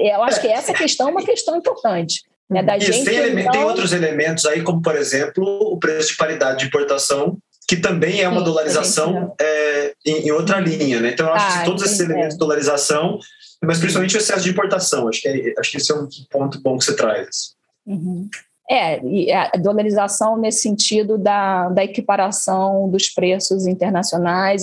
[0.00, 2.22] eu acho que essa questão é uma questão importante.
[2.48, 3.52] Né, da isso, gente, tem, então...
[3.52, 7.38] tem outros elementos aí, como por exemplo o preço de paridade de importação,
[7.68, 10.98] que também é uma Sim, dolarização é, em, em, outra linha.
[10.98, 11.10] Né?
[11.10, 12.32] Então eu acho ah, que todos esses elementos é.
[12.32, 13.20] de dolarização,
[13.62, 16.60] mas principalmente o excesso de importação, acho que, é, acho que esse é um ponto
[16.60, 17.54] bom que você traz.
[17.86, 18.28] Uhum.
[18.70, 24.62] É, e a dolarização nesse sentido da, da equiparação dos preços internacionais,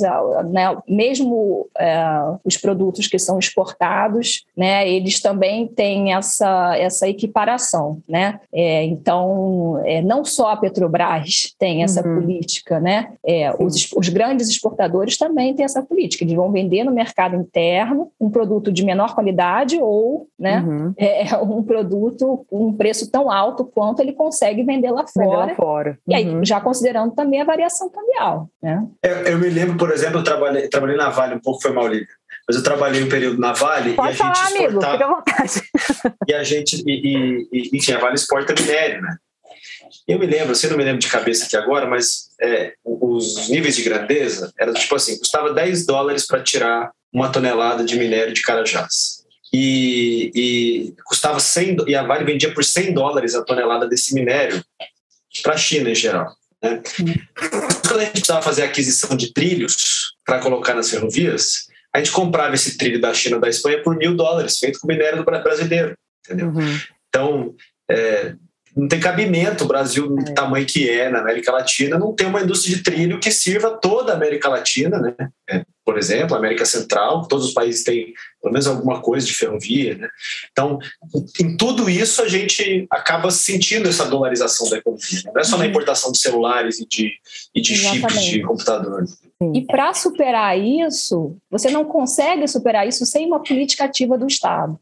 [0.49, 1.97] né, mesmo é,
[2.45, 8.01] os produtos que são exportados, né, eles também têm essa, essa equiparação.
[8.07, 8.39] Né?
[8.53, 12.21] É, então, é, não só a Petrobras tem essa uhum.
[12.21, 13.11] política, né?
[13.25, 18.09] É, os, os grandes exportadores também têm essa política, eles vão vender no mercado interno
[18.19, 20.93] um produto de menor qualidade ou né, uhum.
[20.97, 25.25] é, um produto com um preço tão alto quanto quanto ele consegue vender lá fora.
[25.25, 25.89] Vender lá fora.
[25.89, 25.97] Uhum.
[26.07, 26.45] E aí, uhum.
[26.45, 28.49] já considerando também a variação cambial.
[28.61, 28.85] Né?
[29.03, 31.87] Eu, eu, me lembro, por exemplo, eu trabalhei, trabalhei na Vale um pouco, foi mal,
[31.87, 32.07] Lívia.
[32.47, 34.93] Mas eu trabalhei um período na Vale Pode e a falar, gente exportava...
[34.93, 36.17] amigo, fica à vontade.
[36.27, 39.15] E a gente, e, e, enfim, a Vale exporta minério, né?
[40.07, 43.75] Eu me lembro, você não me lembro de cabeça aqui agora, mas é, os níveis
[43.75, 48.41] de grandeza era tipo assim, custava 10 dólares para tirar uma tonelada de minério de
[48.41, 49.25] Carajás.
[49.53, 54.63] E, e custava 100, e a Vale vendia por 100 dólares a tonelada desse minério
[55.41, 56.35] para a China em geral.
[56.61, 56.81] Né?
[57.87, 62.11] Quando a gente precisava fazer a aquisição de trilhos para colocar nas ferrovias, a gente
[62.11, 65.97] comprava esse trilho da China da Espanha por mil dólares, feito com minério do brasileiro.
[66.25, 66.47] Entendeu?
[66.49, 66.79] Uhum.
[67.07, 67.55] Então,
[67.89, 68.35] é,
[68.77, 70.33] não tem cabimento o Brasil, do é.
[70.33, 74.13] tamanho que é na América Latina, não tem uma indústria de trilho que sirva toda
[74.13, 75.15] a América Latina, né?
[75.49, 79.33] É, por exemplo, a América Central, todos os países têm pelo menos alguma coisa de
[79.33, 80.07] ferrovia, né?
[80.51, 80.77] Então,
[81.39, 85.21] em tudo isso, a gente acaba sentindo essa dolarização da economia.
[85.25, 85.31] Né?
[85.33, 85.69] Não é só na uhum.
[85.71, 87.13] importação de celulares e de,
[87.55, 89.05] e de chips de computador.
[89.55, 94.79] E para superar isso, você não consegue superar isso sem uma política ativa do Estado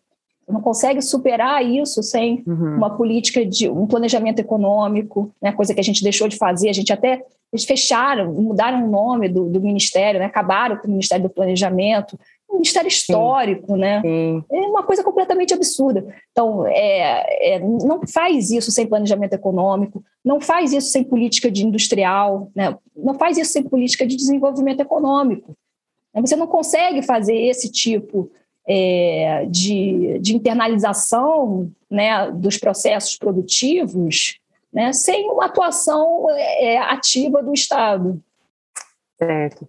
[0.48, 2.76] não consegue superar isso sem uhum.
[2.76, 6.70] uma política de um planejamento econômico, né, coisa que a gente deixou de fazer.
[6.70, 10.92] A gente até eles fecharam, mudaram o nome do, do ministério, né, acabaram com o
[10.92, 12.20] Ministério do Planejamento,
[12.50, 13.80] um ministério histórico, Sim.
[13.80, 14.02] né?
[14.02, 14.44] Sim.
[14.52, 16.06] É uma coisa completamente absurda.
[16.32, 21.66] Então, é, é, não faz isso sem planejamento econômico, não faz isso sem política de
[21.66, 22.78] industrial, né?
[22.96, 25.56] não faz isso sem política de desenvolvimento econômico.
[26.22, 28.32] Você não consegue fazer esse tipo
[28.68, 34.40] é, de, de internalização né, dos processos produtivos
[34.74, 38.22] né, sem uma atuação é, ativa do Estado.
[39.18, 39.68] Certo.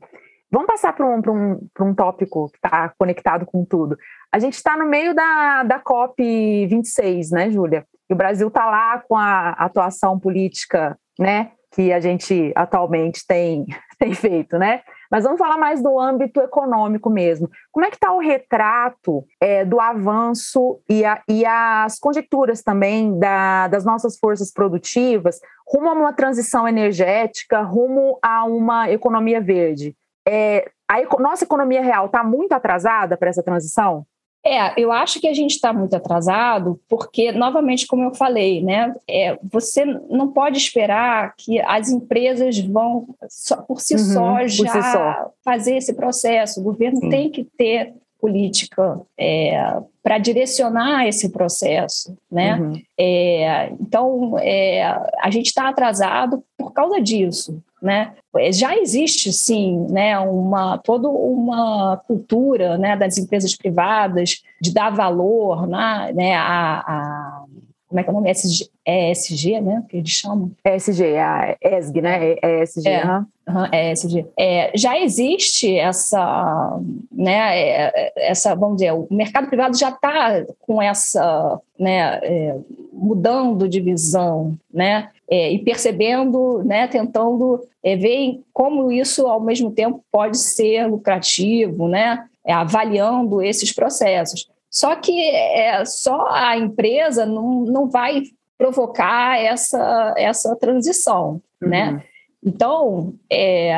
[0.50, 3.96] Vamos passar para um, um, um tópico que está conectado com tudo.
[4.32, 7.86] A gente está no meio da, da COP26, né, Júlia?
[8.08, 13.64] E o Brasil está lá com a atuação política, né, que a gente atualmente tem,
[13.98, 14.82] tem feito, né?
[15.10, 17.50] Mas vamos falar mais do âmbito econômico mesmo.
[17.72, 23.18] Como é que está o retrato é, do avanço e, a, e, as conjecturas também
[23.18, 29.94] da, das nossas forças produtivas rumo a uma transição energética, rumo a uma economia verde?
[30.28, 34.06] É, a nossa economia real está muito atrasada para essa transição?
[34.46, 38.94] É, eu acho que a gente está muito atrasado, porque, novamente, como eu falei, né,
[39.08, 44.70] é, você não pode esperar que as empresas vão, só, por si uhum, só, já
[44.70, 45.32] si só.
[45.44, 46.60] fazer esse processo.
[46.60, 47.08] O governo Sim.
[47.08, 52.60] tem que ter política é, para direcionar esse processo, né?
[52.60, 52.80] Uhum.
[52.96, 54.84] É, então, é,
[55.20, 58.12] a gente está atrasado por causa disso, né?
[58.36, 64.90] É, já existe sim, né, uma toda uma cultura, né, das empresas privadas de dar
[64.90, 67.44] valor, né, né a, a
[67.88, 68.30] como é que é o nome?
[68.30, 69.84] ESG, ESG né?
[69.88, 70.50] Que eles chamam?
[70.64, 72.36] ESG, é a ESG, né?
[72.62, 72.88] ESG.
[72.88, 73.26] É, uhum.
[73.48, 74.26] Uhum, ESG.
[74.36, 76.80] É, já existe essa,
[77.12, 82.56] né, é, essa, vamos dizer, o mercado privado já está com essa, né, é,
[82.92, 85.10] mudando de visão, né?
[85.28, 91.88] É, e percebendo, né, tentando é, ver como isso ao mesmo tempo pode ser lucrativo,
[91.88, 94.48] né, é, avaliando esses processos.
[94.70, 98.22] Só que é, só a empresa não, não vai
[98.58, 101.88] provocar essa, essa transição, né?
[101.88, 101.96] uhum.
[101.96, 102.04] né?
[102.44, 103.74] Então, é,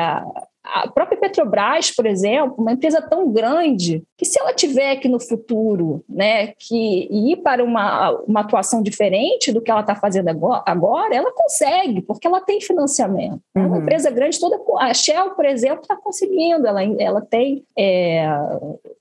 [0.73, 5.19] a própria Petrobras, por exemplo, uma empresa tão grande, que se ela tiver que no
[5.19, 11.15] futuro né, que ir para uma, uma atuação diferente do que ela está fazendo agora,
[11.15, 13.41] ela consegue, porque ela tem financiamento.
[13.55, 13.67] Uhum.
[13.67, 14.59] Uma empresa grande toda.
[14.77, 18.27] A Shell, por exemplo, está conseguindo, ela, ela tem, é,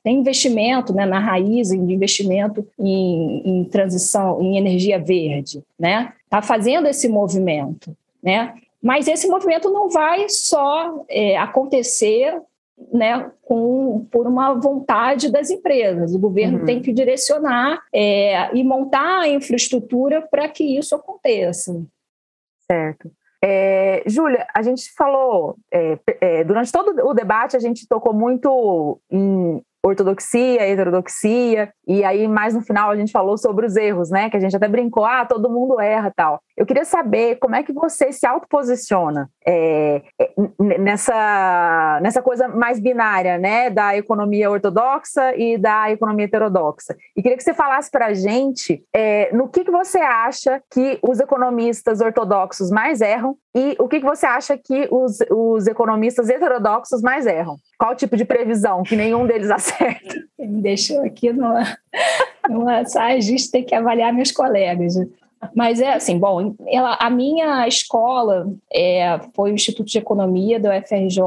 [0.03, 6.13] tem investimento né, na raiz, de investimento em, em transição, em energia verde, né?
[6.25, 7.97] Está fazendo esse movimento.
[8.23, 8.53] Né?
[8.83, 12.41] Mas esse movimento não vai só é, acontecer
[12.93, 16.15] né, com, por uma vontade das empresas.
[16.15, 16.65] O governo uhum.
[16.65, 21.83] tem que direcionar é, e montar a infraestrutura para que isso aconteça.
[22.71, 23.11] Certo.
[23.43, 29.01] É, Júlia, a gente falou, é, é, durante todo o debate, a gente tocou muito
[29.11, 34.29] em ortodoxia, heterodoxia, e aí mais no final a gente falou sobre os erros, né?
[34.29, 36.41] Que a gente até brincou, ah, todo mundo erra tal.
[36.57, 40.33] Eu queria saber como é que você se autoposiciona é, é
[40.79, 43.71] nessa, nessa coisa mais binária, né?
[43.71, 46.97] Da economia ortodoxa e da economia heterodoxa.
[47.17, 50.99] E queria que você falasse para a gente é, no que, que você acha que
[51.03, 56.29] os economistas ortodoxos mais erram e o que, que você acha que os, os economistas
[56.31, 57.57] heterodoxos mais erram.
[57.77, 60.15] Qual tipo de previsão que nenhum deles acerta?
[60.39, 61.77] Me deixou aqui numa,
[62.49, 64.95] numa saia, a gente tem que avaliar meus colegas.
[65.55, 70.77] Mas é assim, bom, ela, a minha escola é, foi o Instituto de Economia da
[70.77, 71.21] UFRJ,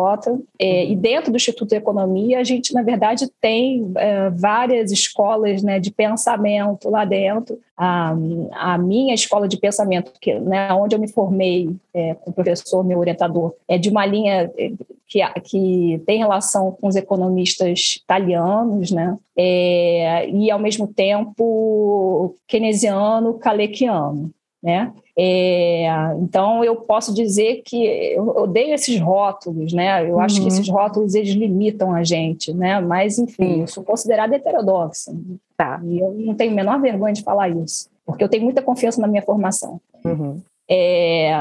[0.59, 5.63] é, e dentro do Instituto de Economia a gente, na verdade, tem é, várias escolas
[5.63, 7.59] né, de pensamento lá dentro.
[7.83, 8.15] A,
[8.51, 12.83] a minha escola de pensamento, que, né, onde eu me formei é, com o professor,
[12.83, 14.71] meu orientador, é de uma linha é,
[15.07, 23.39] que, que tem relação com os economistas italianos, né, é, e ao mesmo tempo keynesiano,
[23.39, 24.29] kalekiano,
[24.61, 24.93] né?
[25.17, 25.87] É,
[26.19, 30.07] então eu posso dizer que eu odeio esses rótulos, né?
[30.07, 30.19] Eu uhum.
[30.21, 30.47] acho que uhum.
[30.47, 32.79] esses rótulos eles limitam a gente, né?
[32.79, 35.11] Mas enfim, eu sou considerada heterodoxa.
[35.57, 35.81] Tá.
[35.83, 39.01] E eu não tenho a menor vergonha de falar isso, porque eu tenho muita confiança
[39.01, 39.81] na minha formação.
[40.05, 40.41] Uhum.
[40.69, 41.33] É,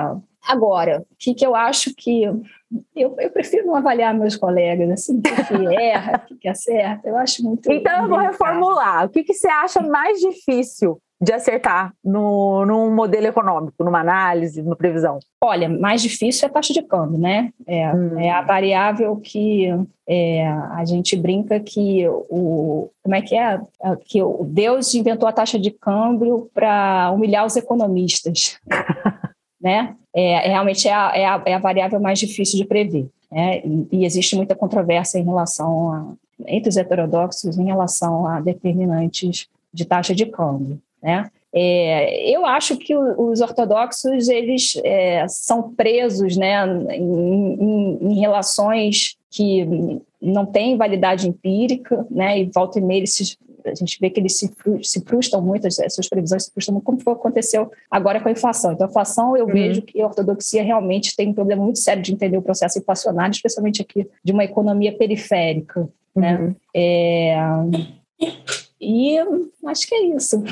[0.47, 2.23] agora, o que, que eu acho que.
[2.95, 7.09] Eu, eu, prefiro não avaliar meus colegas, assim, o que erra, o que acerta.
[7.09, 7.71] Eu acho muito.
[7.71, 9.07] Então, eu vou reformular.
[9.07, 14.63] O que, que você acha mais difícil de acertar no, num modelo econômico, numa análise,
[14.63, 15.19] numa previsão?
[15.45, 17.53] Olha, mais difícil é a taxa de câmbio, né?
[17.67, 18.19] É, hum.
[18.19, 19.67] é a variável que
[20.09, 23.61] é, a gente brinca que o como é que é?
[23.83, 28.59] é que o Deus inventou a taxa de câmbio para humilhar os economistas,
[29.61, 29.95] né?
[30.15, 33.09] É, realmente é a, é, a, é a variável mais difícil de prever.
[33.31, 33.61] Né?
[33.65, 36.13] E, e existe muita controvérsia em relação a,
[36.49, 40.81] entre os heterodoxos em relação a determinantes de taxa de câmbio.
[41.03, 41.31] Né?
[41.53, 49.17] É, eu acho que os ortodoxos eles é, são presos né, em, em, em, relações
[49.29, 49.67] que
[50.23, 54.21] não têm validade empírica, né, e volta e meia eles se, a gente vê que
[54.21, 54.51] eles se,
[54.83, 58.33] se frustram muito, as suas previsões se frustram muito, como foi, aconteceu agora com a
[58.33, 58.73] inflação.
[58.73, 59.53] Então, a inflação, eu uhum.
[59.53, 63.33] vejo que a ortodoxia realmente tem um problema muito sério de entender o processo inflacionário,
[63.33, 65.89] especialmente aqui de uma economia periférica.
[66.15, 66.39] Né?
[66.39, 66.55] Uhum.
[66.75, 67.37] É,
[68.81, 69.17] e
[69.67, 70.43] acho que é isso.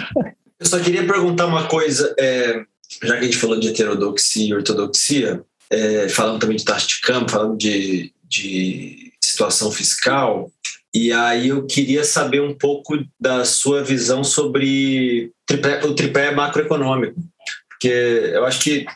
[0.60, 2.64] Eu só queria perguntar uma coisa, é,
[3.02, 7.00] já que a gente falou de heterodoxia e ortodoxia, é, falando também de taxa de
[7.00, 10.50] câmbio, falando de, de situação fiscal,
[10.94, 17.20] e aí eu queria saber um pouco da sua visão sobre tripé, o tripé macroeconômico,
[17.68, 18.86] porque eu acho que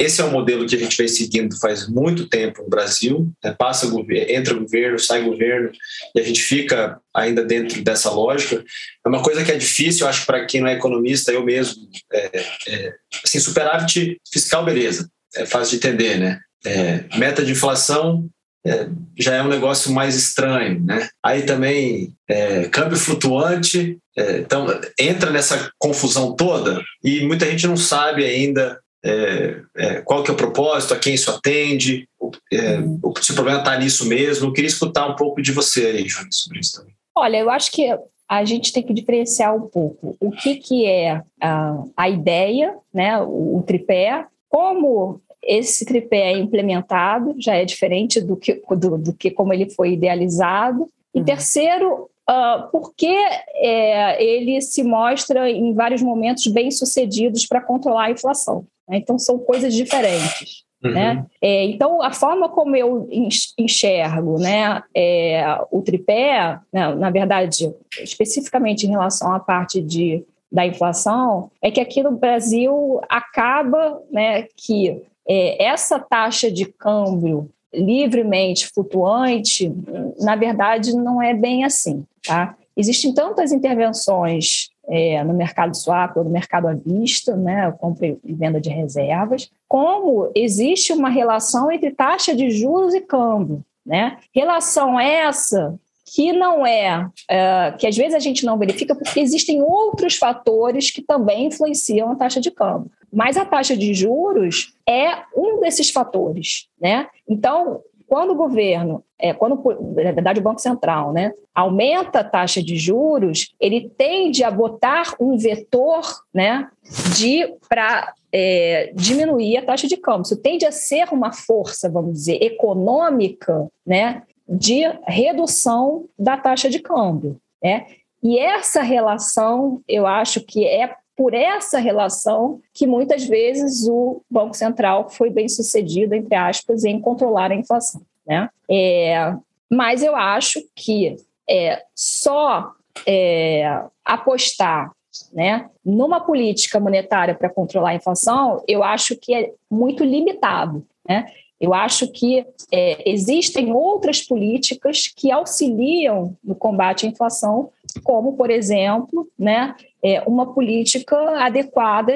[0.00, 3.30] esse é um modelo que a gente vem seguindo faz muito tempo no Brasil.
[3.44, 3.54] Né?
[3.56, 5.70] Passa governo, entra governo, sai governo,
[6.14, 8.64] e a gente fica ainda dentro dessa lógica.
[9.04, 11.86] É uma coisa que é difícil, acho, para quem não é economista, eu mesmo.
[12.10, 16.40] É, é, assim, superávit fiscal, beleza, é fácil de entender, né?
[16.64, 18.26] É, meta de inflação
[18.66, 18.88] é,
[19.18, 21.08] já é um negócio mais estranho, né?
[21.22, 24.66] Aí também é, câmbio flutuante, é, então
[24.98, 30.34] entra nessa confusão toda e muita gente não sabe ainda é, é, qual que é
[30.34, 32.08] o propósito, a quem isso atende,
[32.52, 33.00] é, uhum.
[33.20, 34.48] se o problema está nisso mesmo.
[34.48, 36.94] Eu queria escutar um pouco de você aí, Júnior, sobre isso também.
[37.14, 37.86] Olha, eu acho que
[38.28, 43.20] a gente tem que diferenciar um pouco o que, que é a, a ideia, né,
[43.20, 49.12] o, o tripé, como esse tripé é implementado, já é diferente do que, do, do
[49.14, 50.86] que como ele foi idealizado.
[51.14, 51.24] E uhum.
[51.24, 53.16] terceiro, uh, por que
[53.54, 58.64] é, ele se mostra em vários momentos bem sucedidos para controlar a inflação.
[58.90, 58.98] Né?
[58.98, 60.64] Então, são coisas diferentes.
[60.82, 60.92] Uhum.
[60.92, 61.26] Né?
[61.40, 63.08] É, então, a forma como eu
[63.56, 67.72] enxergo né, é, o tripé, né, na verdade,
[68.02, 74.46] especificamente em relação à parte de, da inflação, é que aqui no Brasil acaba né,
[74.56, 79.72] que é, essa taxa de câmbio livremente flutuante,
[80.18, 82.04] na verdade, não é bem assim.
[82.26, 82.56] Tá?
[82.76, 88.34] Existem tantas intervenções é, no mercado swap ou no mercado à vista, né, compra e
[88.34, 93.64] venda de reservas, como existe uma relação entre taxa de juros e câmbio.
[93.86, 94.18] Né?
[94.34, 95.78] Relação essa
[96.12, 100.90] que não é, é, que às vezes a gente não verifica porque existem outros fatores
[100.90, 102.90] que também influenciam a taxa de câmbio.
[103.12, 107.06] Mas a taxa de juros é um desses fatores, né?
[107.28, 107.80] Então,
[108.10, 109.54] quando o governo, é, quando,
[109.94, 115.14] na verdade, o Banco Central, né, aumenta a taxa de juros, ele tende a botar
[115.20, 116.02] um vetor
[116.34, 116.68] né,
[117.16, 120.22] de para é, diminuir a taxa de câmbio.
[120.22, 126.80] Isso tende a ser uma força, vamos dizer, econômica né, de redução da taxa de
[126.80, 127.40] câmbio.
[127.62, 127.86] Né?
[128.20, 134.54] E essa relação, eu acho que é por essa relação que muitas vezes o Banco
[134.54, 138.02] Central foi bem sucedido, entre aspas, em controlar a inflação.
[138.26, 138.48] Né?
[138.70, 139.34] É,
[139.68, 141.16] mas eu acho que
[141.48, 142.72] é, só
[143.06, 144.92] é, apostar
[145.32, 150.86] né, numa política monetária para controlar a inflação, eu acho que é muito limitado.
[151.08, 151.26] Né?
[151.60, 157.68] Eu acho que é, existem outras políticas que auxiliam no combate à inflação,
[158.02, 162.14] como, por exemplo, né, é, uma política adequada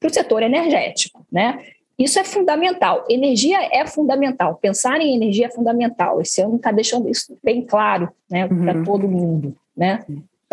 [0.00, 1.26] para o setor energético.
[1.30, 1.62] Né?
[1.98, 3.04] Isso é fundamental.
[3.08, 4.56] Energia é fundamental.
[4.56, 6.20] Pensar em energia é fundamental.
[6.20, 8.62] Esse ano está deixando isso bem claro né, uhum.
[8.62, 9.54] para todo mundo.
[9.76, 10.04] Né?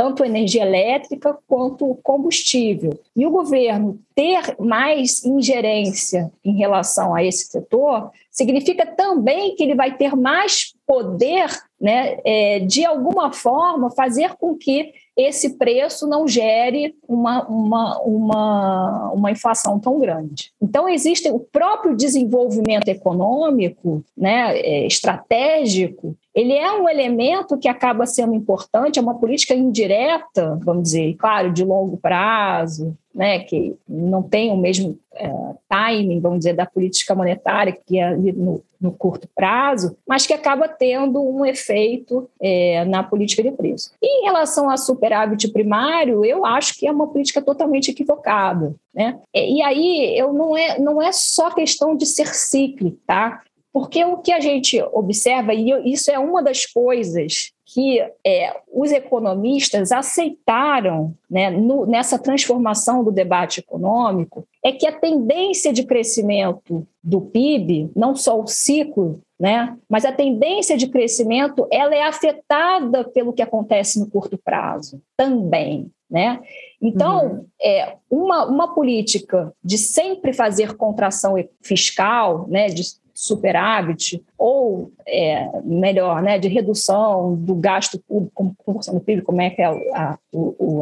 [0.02, 2.99] Tanto energia elétrica quanto combustível.
[3.16, 9.76] E o governo ter mais ingerência em relação a esse setor significa também que ele
[9.76, 14.91] vai ter mais poder, né, é, de alguma forma, fazer com que
[15.22, 20.52] esse preço não gere uma, uma, uma, uma inflação tão grande.
[20.62, 28.06] Então, existe o próprio desenvolvimento econômico, né, é, estratégico, ele é um elemento que acaba
[28.06, 34.24] sendo importante, é uma política indireta, vamos dizer, claro, de longo prazo, né, que não
[34.24, 35.30] tem o mesmo é,
[35.68, 40.68] timing, vamos dizer, da política monetária, que é no, no curto prazo, mas que acaba
[40.68, 43.91] tendo um efeito é, na política de preço.
[44.01, 48.74] E em relação a superávit primário, eu acho que é uma política totalmente equivocada.
[48.93, 49.20] Né?
[49.34, 53.41] E aí eu não é, não é só questão de ser cíclico, tá?
[53.74, 58.92] Porque o que a gente observa, e isso é uma das coisas que é, os
[58.92, 66.86] economistas aceitaram né, no, nessa transformação do debate econômico, é que a tendência de crescimento
[67.02, 73.06] do PIB, não só o ciclo, né, mas a tendência de crescimento ela é afetada
[73.06, 75.90] pelo que acontece no curto prazo também.
[76.10, 76.42] Né?
[76.82, 77.46] Então, uhum.
[77.62, 82.84] é, uma, uma política de sempre fazer contração fiscal, né, de
[83.22, 89.42] superávit, ou é, melhor, né, de redução do gasto público como proporção do PIB, como
[89.42, 90.18] é que é a, a,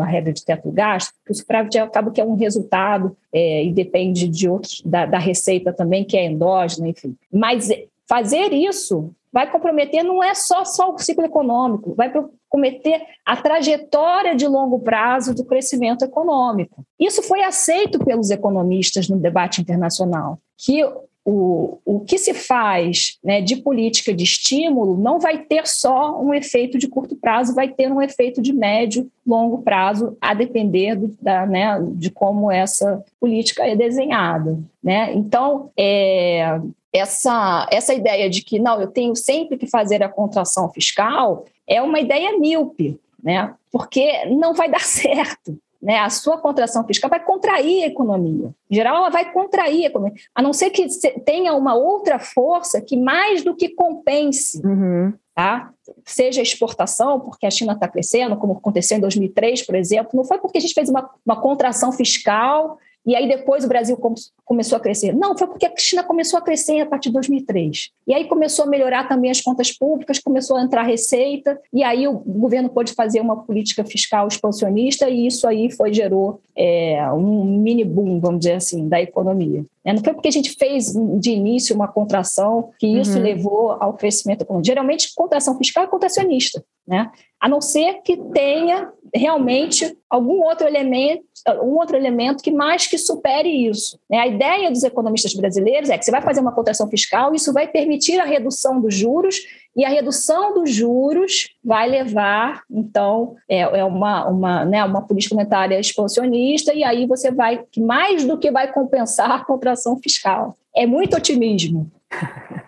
[0.02, 3.74] a regra de teto do gasto, o superávit acaba que é um resultado é, e
[3.74, 7.14] depende de outros, da, da receita também, que é endógena, enfim.
[7.32, 7.70] Mas
[8.08, 14.34] fazer isso vai comprometer não é só, só o ciclo econômico, vai comprometer a trajetória
[14.36, 16.84] de longo prazo do crescimento econômico.
[16.98, 20.84] Isso foi aceito pelos economistas no debate internacional, que
[21.32, 26.34] o, o que se faz né, de política de estímulo não vai ter só um
[26.34, 31.16] efeito de curto prazo, vai ter um efeito de médio, longo prazo, a depender do,
[31.22, 34.58] da, né, de como essa política é desenhada.
[34.84, 35.14] Né?
[35.14, 36.60] Então, é,
[36.92, 41.80] essa, essa ideia de que não, eu tenho sempre que fazer a contração fiscal é
[41.80, 43.54] uma ideia míope, né?
[43.72, 48.54] porque não vai dar certo né, a sua contração fiscal vai contrair a economia.
[48.70, 50.88] Em geral, ela vai contrair a economia, a não ser que
[51.26, 55.14] tenha uma outra força que mais do que compense, uhum.
[55.34, 55.72] tá?
[56.06, 60.24] seja a exportação, porque a China está crescendo, como aconteceu em 2003, por exemplo, não
[60.24, 63.98] foi porque a gente fez uma, uma contração fiscal e aí depois o Brasil
[64.46, 65.14] começou a crescer.
[65.14, 67.92] Não, foi porque a China começou a crescer a partir de 2003.
[68.08, 72.08] E aí começou a melhorar também as contas públicas, começou a entrar receita, e aí
[72.08, 77.46] o governo pôde fazer uma política fiscal expansionista, e isso aí foi gerou é, um
[77.46, 79.66] mini boom, vamos dizer assim, da economia.
[79.84, 83.24] É, não foi porque a gente fez de início uma contração que isso uhum.
[83.24, 84.68] levou ao crescimento econômico.
[84.68, 87.10] Geralmente, contração fiscal é contracionista, né?
[87.40, 91.24] A não ser que tenha realmente algum outro elemento,
[91.64, 94.00] um outro elemento que mais que supere isso.
[94.10, 94.20] Né?
[94.20, 97.68] A ideia dos economistas brasileiros é que você vai fazer uma contração fiscal, isso vai
[97.68, 99.38] permitir a redução dos juros
[99.76, 105.36] e a redução dos juros vai levar, então, é, é uma, uma, né, uma política
[105.36, 110.58] monetária expansionista, e aí você vai, mais do que vai compensar a contração fiscal.
[110.76, 111.90] É muito otimismo.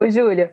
[0.00, 0.52] Ô, Júlia,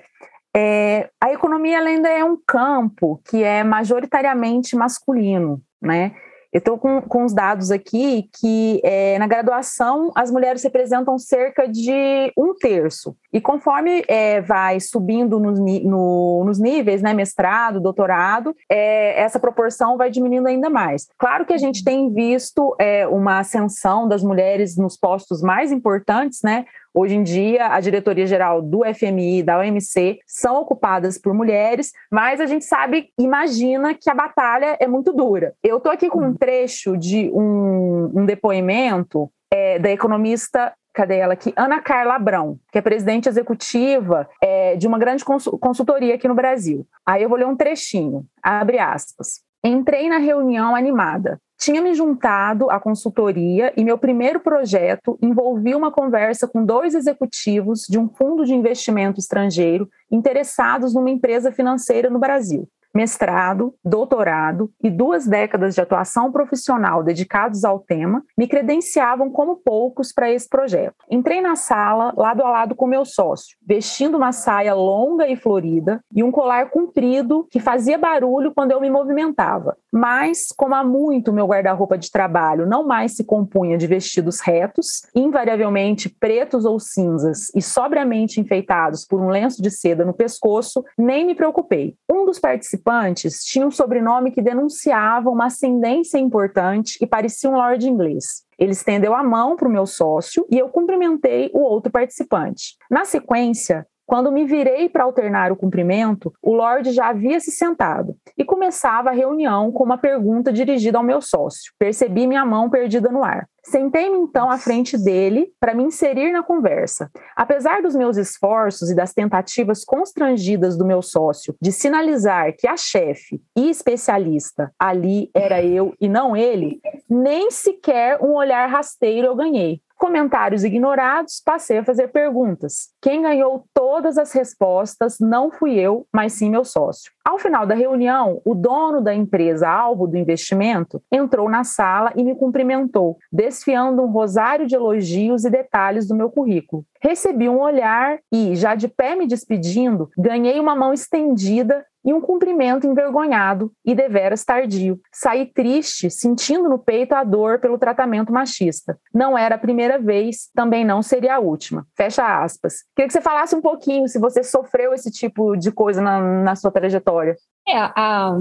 [0.56, 6.14] é, a economia ainda é um campo que é majoritariamente masculino, né?
[6.54, 11.68] Eu estou com, com os dados aqui que é, na graduação as mulheres representam cerca
[11.68, 13.16] de um terço.
[13.34, 19.97] E conforme é, vai subindo nos, no, nos níveis, né, mestrado, doutorado, é, essa proporção
[19.97, 21.08] vai diminuindo ainda mais.
[21.18, 26.41] Claro que a gente tem visto é, uma ascensão das mulheres nos postos mais importantes,
[26.43, 26.66] né?
[26.94, 32.39] Hoje em dia, a diretoria geral do FMI, da OMC, são ocupadas por mulheres, mas
[32.39, 35.54] a gente sabe, imagina que a batalha é muito dura.
[35.64, 41.34] Eu estou aqui com um trecho de um, um depoimento é, da economista cadê ela
[41.34, 41.52] aqui?
[41.58, 46.86] Ana Carla Abrão, que é presidente executiva é, de uma grande consultoria aqui no Brasil.
[47.04, 49.41] Aí eu vou ler um trechinho, abre aspas.
[49.66, 51.39] Entrei na reunião animada.
[51.57, 57.84] Tinha me juntado à consultoria e meu primeiro projeto envolvia uma conversa com dois executivos
[57.88, 64.89] de um fundo de investimento estrangeiro interessados numa empresa financeira no Brasil mestrado, doutorado e
[64.89, 70.96] duas décadas de atuação profissional dedicados ao tema me credenciavam como poucos para esse projeto.
[71.09, 76.01] Entrei na sala lado a lado com meu sócio, vestindo uma saia longa e florida
[76.13, 79.76] e um colar comprido que fazia barulho quando eu me movimentava.
[79.92, 85.04] Mas, como há muito meu guarda-roupa de trabalho não mais se compunha de vestidos retos,
[85.16, 91.26] invariavelmente pretos ou cinzas e sobriamente enfeitados por um lenço de seda no pescoço, nem
[91.26, 91.96] me preocupei.
[92.12, 97.55] Um dos participantes participantes tinha um sobrenome que denunciava uma ascendência importante e parecia um
[97.55, 98.43] lord inglês.
[98.60, 102.76] Ele estendeu a mão para o meu sócio e eu cumprimentei o outro participante.
[102.92, 108.16] Na sequência, quando me virei para alternar o cumprimento, o Lorde já havia se sentado
[108.38, 111.74] e começava a reunião com uma pergunta dirigida ao meu sócio.
[111.80, 113.47] Percebi minha mão perdida no ar.
[113.66, 117.09] Sentei-me então à frente dele para me inserir na conversa.
[117.34, 122.75] Apesar dos meus esforços e das tentativas constrangidas do meu sócio de sinalizar que a
[122.75, 129.36] chefe e especialista ali era eu e não ele, nem sequer um olhar rasteiro eu
[129.36, 129.82] ganhei.
[129.97, 132.89] Comentários ignorados, passei a fazer perguntas.
[133.01, 137.11] Quem ganhou todas as respostas não fui eu, mas sim meu sócio.
[137.24, 142.24] Ao final da reunião, o dono da empresa alvo do investimento entrou na sala e
[142.24, 146.86] me cumprimentou, desfiando um rosário de elogios e detalhes do meu currículo.
[147.01, 152.21] Recebi um olhar e, já de pé me despedindo, ganhei uma mão estendida e um
[152.21, 155.00] cumprimento envergonhado e deveras tardio.
[155.12, 158.97] Saí triste, sentindo no peito a dor pelo tratamento machista.
[159.13, 161.86] Não era a primeira vez, também não seria a última.
[161.96, 162.84] Fecha aspas.
[162.96, 166.55] Queria que você falasse um pouquinho se você sofreu esse tipo de coisa na, na
[166.55, 167.36] sua trajetória.
[167.67, 168.36] É, a,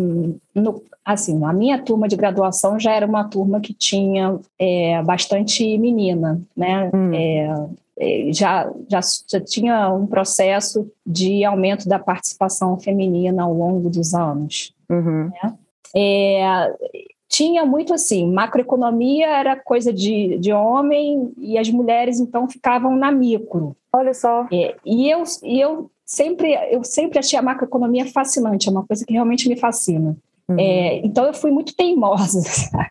[0.55, 5.79] no, assim, a minha turma de graduação já era uma turma que tinha é, bastante
[5.79, 6.91] menina, né?
[6.93, 7.15] Hum.
[7.15, 7.55] É,
[8.33, 14.75] já, já, já tinha um processo de aumento da participação feminina ao longo dos anos.
[14.89, 15.31] Uhum.
[15.31, 15.55] Né?
[15.95, 16.75] É,
[17.29, 23.11] tinha muito assim, macroeconomia era coisa de, de homem e as mulheres então ficavam na
[23.11, 23.75] micro.
[23.95, 24.47] Olha só.
[24.53, 29.05] É, e eu, e eu sempre eu sempre achei a macroeconomia fascinante, é uma coisa
[29.07, 30.15] que realmente me fascina.
[30.49, 30.59] Uhum.
[30.59, 32.89] É, então eu fui muito teimosa, sabe?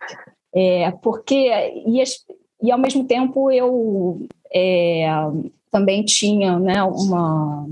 [0.54, 1.48] É, porque
[1.86, 2.02] e,
[2.62, 5.06] e ao mesmo tempo eu é,
[5.70, 7.66] também tinha né, uma,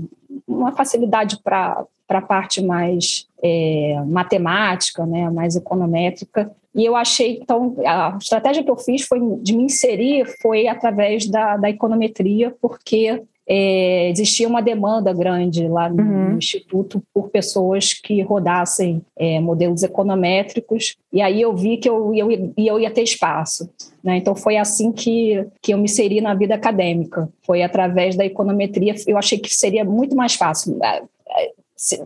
[0.47, 6.51] uma facilidade para a parte mais é, matemática, né, mais econométrica.
[6.73, 11.27] E eu achei, então, a estratégia que eu fiz foi de me inserir foi através
[11.27, 13.21] da, da econometria, porque
[13.53, 16.37] é, existia uma demanda grande lá no, uhum.
[16.37, 22.53] Instituto por pessoas que rodassem é, modelos econométricos, e aí eu vi que eu, eu,
[22.55, 23.69] eu ia ter espaço.
[24.01, 24.15] Né?
[24.15, 28.95] Então foi assim que, que eu me inseri na vida acadêmica, foi através da econometria,
[29.05, 30.79] eu achei que seria muito mais fácil.
[30.81, 31.03] É,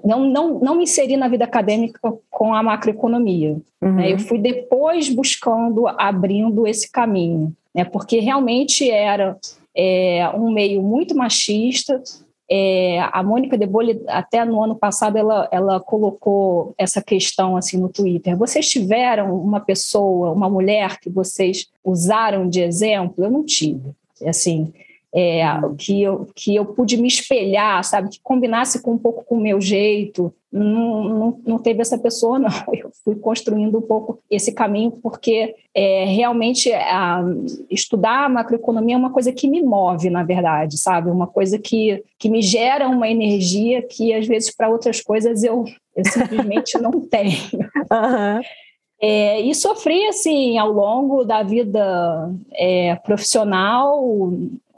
[0.03, 1.99] não, não, não me inseri na vida acadêmica
[2.31, 3.53] com a macroeconomia.
[3.53, 3.61] Né?
[3.84, 3.95] Uhum.
[3.97, 4.13] Né?
[4.13, 7.85] Eu fui depois buscando, abrindo esse caminho, né?
[7.85, 9.38] porque realmente era
[9.76, 12.02] é um meio muito machista.
[12.49, 17.77] É, a Mônica de Bolle, até no ano passado, ela, ela colocou essa questão assim
[17.77, 18.38] no Twitter.
[18.38, 23.23] Vocês tiveram uma pessoa, uma mulher que vocês usaram de exemplo?
[23.23, 23.91] Eu não tive.
[24.26, 24.72] Assim,
[25.15, 25.45] é,
[25.77, 29.41] que, eu, que eu pude me espelhar, sabe, que combinasse com um pouco com o
[29.41, 30.33] meu jeito.
[30.51, 32.49] Não, não, não teve essa pessoa, não.
[32.73, 37.23] Eu fui construindo um pouco esse caminho, porque é, realmente a,
[37.71, 41.09] estudar a macroeconomia é uma coisa que me move, na verdade, sabe?
[41.09, 45.63] Uma coisa que, que me gera uma energia que, às vezes, para outras coisas eu,
[45.95, 47.37] eu simplesmente não tenho.
[47.89, 48.41] Uhum.
[49.01, 54.31] É, e sofri, assim, ao longo da vida é, profissional,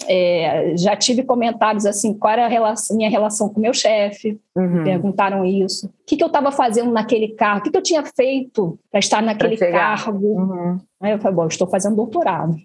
[0.08, 4.84] é, já tive comentários assim, qual era a relação, minha relação com meu chefe, uhum.
[4.84, 5.88] perguntaram isso.
[5.88, 7.60] O que, que eu estava fazendo naquele cargo?
[7.60, 10.28] O que, que eu tinha feito para estar naquele cargo?
[10.28, 10.80] Uhum.
[11.02, 12.56] Aí eu falei, bom, estou fazendo doutorado.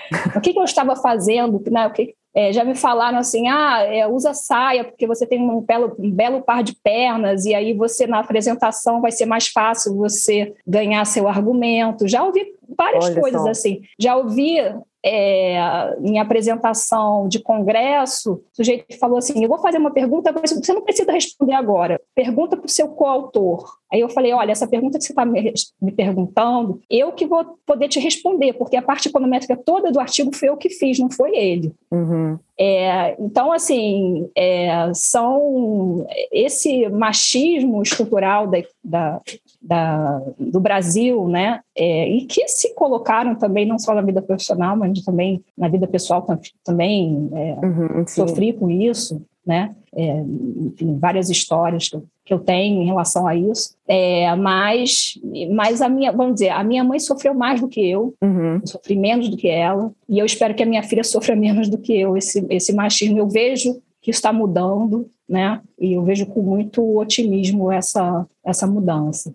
[0.34, 1.62] o que, que eu estava fazendo?
[1.70, 5.40] Né, o que, é, já me falaram assim, ah, é, usa saia porque você tem
[5.40, 9.48] um belo, um belo par de pernas e aí você na apresentação vai ser mais
[9.48, 12.06] fácil você ganhar seu argumento.
[12.06, 12.46] Já ouvi
[12.76, 13.50] várias Olha coisas só.
[13.50, 13.82] assim.
[13.98, 14.58] Já ouvi
[15.04, 20.52] é, em apresentação de congresso, o sujeito falou assim: Eu vou fazer uma pergunta, mas
[20.52, 22.00] você não precisa responder agora.
[22.14, 23.79] Pergunta para o seu coautor.
[23.92, 27.58] Aí eu falei: Olha, essa pergunta que você está me, me, perguntando, eu que vou
[27.66, 31.10] poder te responder, porque a parte econométrica toda do artigo foi eu que fiz, não
[31.10, 31.72] foi ele.
[31.90, 32.38] Uhum.
[32.58, 39.20] É, então, assim, é, são esse machismo estrutural da, da,
[39.60, 41.60] da, do Brasil, né?
[41.74, 45.86] É, e que se colocaram também não só na vida profissional, mas também na vida
[45.86, 46.26] pessoal
[46.62, 49.74] também é, uhum, sofri com isso, né?
[49.92, 50.22] É,
[50.66, 53.74] enfim, várias histórias que eu, que eu, tenho em relação a isso.
[53.88, 55.18] É, mas,
[55.52, 58.60] mas a minha, vamos dizer, a minha mãe sofreu mais do que eu, uhum.
[58.62, 61.68] eu sofri menos do que ela, e eu espero que a minha filha sofra menos
[61.68, 63.18] do que eu esse, esse machismo.
[63.18, 65.60] Eu vejo que está mudando, né?
[65.76, 69.34] E eu vejo com muito otimismo essa, essa mudança.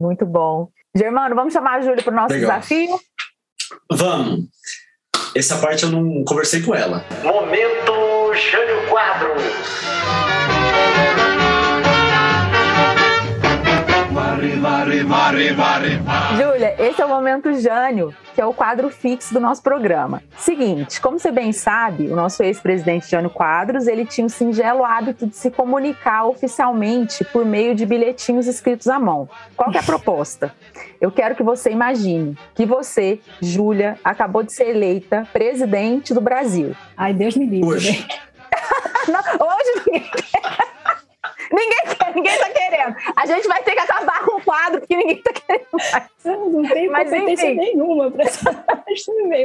[0.00, 0.68] Muito bom.
[0.96, 2.60] Germano, vamos chamar a Júlia para o nosso Legal.
[2.60, 3.00] desafio?
[3.90, 4.46] Vamos.
[5.34, 7.04] Essa parte eu não conversei com ela.
[7.24, 8.05] Momento
[8.36, 9.42] Jânio Quadros.
[16.36, 20.22] Júlia, esse é o momento Jânio, que é o quadro fixo do nosso programa.
[20.36, 25.26] Seguinte, como você bem sabe, o nosso ex-presidente Jânio Quadros, ele tinha o singelo hábito
[25.26, 29.28] de se comunicar oficialmente por meio de bilhetinhos escritos à mão.
[29.56, 30.54] Qual é a proposta?
[31.00, 36.74] Eu quero que você imagine que você, Júlia, acabou de ser eleita presidente do Brasil.
[36.96, 37.68] Ai, Deus me livre.
[37.68, 38.06] Hoje,
[39.08, 40.76] Não, hoje ninguém quer.
[41.52, 42.96] Ninguém quer, ninguém tá querendo.
[43.14, 46.24] A gente vai ter que acabar com o quadro, porque ninguém tá querendo mais.
[46.24, 47.56] Eu não tenho Mas, competência enfim.
[47.56, 48.64] nenhuma para essa.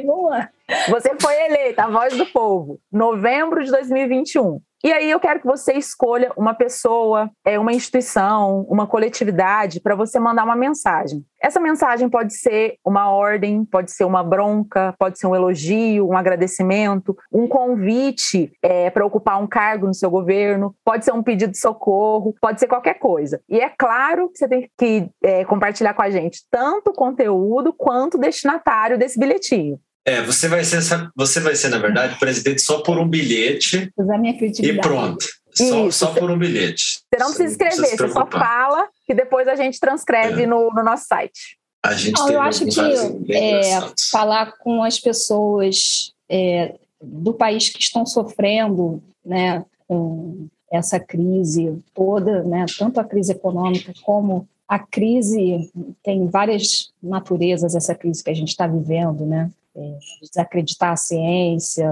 [0.05, 0.49] Vamos lá.
[0.89, 4.59] Você foi eleita a voz do povo, novembro de 2021.
[4.83, 9.93] E aí eu quero que você escolha uma pessoa, é, uma instituição, uma coletividade para
[9.93, 11.23] você mandar uma mensagem.
[11.39, 16.17] Essa mensagem pode ser uma ordem, pode ser uma bronca, pode ser um elogio, um
[16.17, 21.51] agradecimento, um convite é, para ocupar um cargo no seu governo, pode ser um pedido
[21.51, 23.39] de socorro, pode ser qualquer coisa.
[23.47, 27.71] E é claro que você tem que é, compartilhar com a gente tanto o conteúdo
[27.71, 29.79] quanto o destinatário desse bilhetinho.
[30.05, 30.79] É, você vai ser,
[31.15, 33.91] você vai ser, na verdade, presidente só por um bilhete.
[33.95, 35.25] Usar minha E pronto.
[35.53, 37.01] Só, só, por um bilhete.
[37.13, 40.47] Você não precisa escrever, você, só fala que depois a gente transcreve é.
[40.47, 41.57] no, no, nosso site.
[41.83, 43.79] A gente oh, eu acho que é,
[44.11, 52.43] falar com as pessoas é, do país que estão sofrendo né, com essa crise toda,
[52.43, 55.69] né, tanto a crise econômica como a crise,
[56.01, 59.51] tem várias naturezas essa crise que a gente está vivendo, né?
[59.75, 61.89] É, desacreditar a ciência,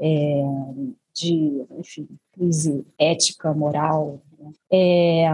[0.00, 0.42] é,
[1.14, 4.20] de, enfim, crise ética, moral.
[4.38, 4.52] Né?
[4.70, 5.28] É,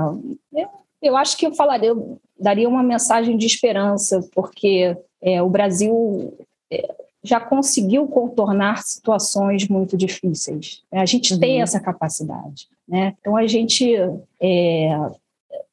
[0.53, 0.69] eu,
[1.03, 6.37] eu, acho que eu falaria, eu daria uma mensagem de esperança, porque é, o Brasil
[6.71, 10.83] é, já conseguiu contornar situações muito difíceis.
[10.93, 11.41] A gente uhum.
[11.41, 12.69] tem essa capacidade.
[12.89, 13.15] Né?
[13.21, 13.95] Então, a gente
[14.41, 14.89] é,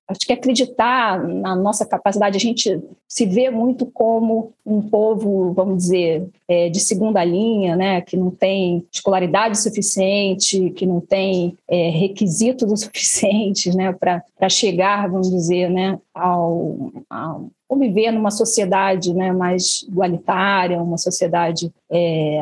[0.07, 5.77] acho que acreditar na nossa capacidade, a gente se vê muito como um povo, vamos
[5.77, 11.89] dizer, é, de segunda linha, né, que não tem escolaridade suficiente, que não tem é,
[11.89, 19.83] requisitos suficientes né, para chegar, vamos dizer, né, ao, ao viver numa sociedade né, mais
[19.83, 22.39] igualitária, uma sociedade é,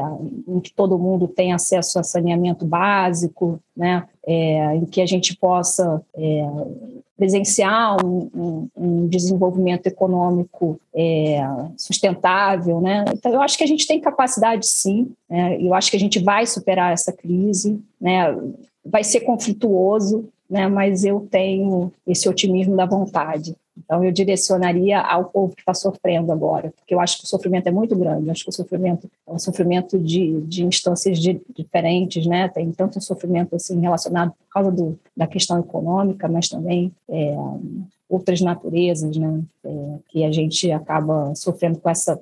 [0.48, 5.36] em que todo mundo tem acesso a saneamento básico, né, é, em que a gente
[5.36, 6.50] possa é,
[7.22, 11.40] presenciar um, um, um, desenvolvimento econômico é,
[11.78, 13.06] sustentável, né?
[13.14, 15.12] Então eu acho que a gente tem capacidade, sim.
[15.30, 15.56] Né?
[15.62, 18.36] Eu acho que a gente vai superar essa crise, né?
[18.84, 20.68] Vai ser conflituoso, né?
[20.68, 23.56] Mas eu tenho esse otimismo da vontade.
[23.84, 27.68] Então, eu direcionaria ao povo que está sofrendo agora, porque eu acho que o sofrimento
[27.68, 28.28] é muito grande.
[28.28, 32.48] Eu acho que o sofrimento é um sofrimento de, de instâncias de, diferentes, né?
[32.50, 37.36] Tem tanto um sofrimento assim relacionado por causa do, da questão econômica, mas também é,
[38.08, 39.42] outras naturezas, né?
[39.64, 42.20] É, que a gente acaba sofrendo com essa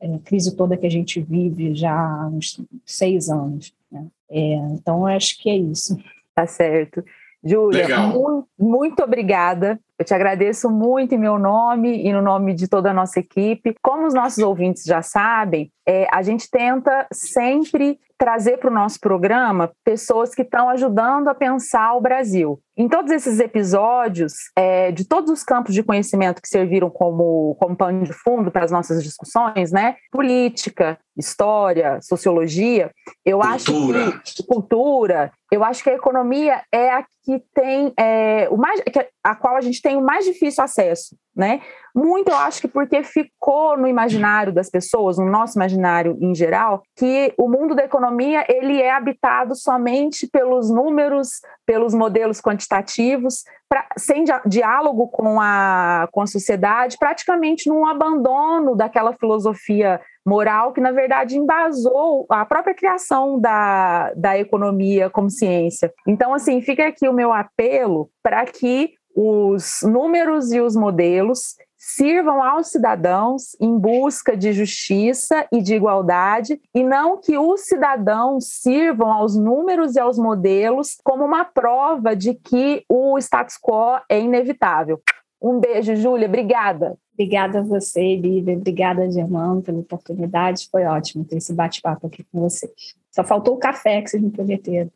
[0.00, 3.72] é, crise toda que a gente vive já há uns seis anos.
[3.90, 4.06] Né?
[4.30, 5.96] É, então, eu acho que é isso.
[6.34, 7.02] Tá certo.
[7.42, 9.78] Júlia, muito, muito obrigada.
[9.98, 13.74] Eu te agradeço muito em meu nome e no nome de toda a nossa equipe.
[13.82, 18.98] Como os nossos ouvintes já sabem, é, a gente tenta sempre trazer para o nosso
[18.98, 22.58] programa pessoas que estão ajudando a pensar o Brasil.
[22.76, 27.76] Em todos esses episódios, é, de todos os campos de conhecimento que serviram como, como
[27.76, 29.96] pano de fundo para as nossas discussões, né?
[30.10, 32.90] Política, história, sociologia,
[33.24, 34.06] eu cultura.
[34.06, 38.82] acho que cultura, eu acho que a economia é a que tem é, o mais,
[39.22, 41.60] a qual a gente tem o mais difícil acesso, né?
[41.94, 46.82] Muito, eu acho que porque ficou no imaginário das pessoas, no nosso imaginário em geral,
[46.94, 53.86] que o mundo da economia ele é habitado somente pelos números, pelos modelos quantitativos, pra,
[53.96, 60.90] sem diálogo com a, com a sociedade, praticamente num abandono daquela filosofia moral que, na
[60.90, 65.92] verdade, embasou a própria criação da, da economia como ciência.
[66.06, 72.42] Então, assim, fica aqui o meu apelo para que os números e os modelos sirvam
[72.42, 79.12] aos cidadãos em busca de justiça e de igualdade, e não que os cidadãos sirvam
[79.12, 85.00] aos números e aos modelos como uma prova de que o status quo é inevitável.
[85.40, 86.28] Um beijo, Júlia.
[86.28, 86.96] Obrigada.
[87.12, 88.54] Obrigada a você, Lívia.
[88.54, 90.68] Obrigada, Germano, pela oportunidade.
[90.70, 92.94] Foi ótimo ter esse bate-papo aqui com vocês.
[93.10, 94.90] Só faltou o café que vocês me prometeram.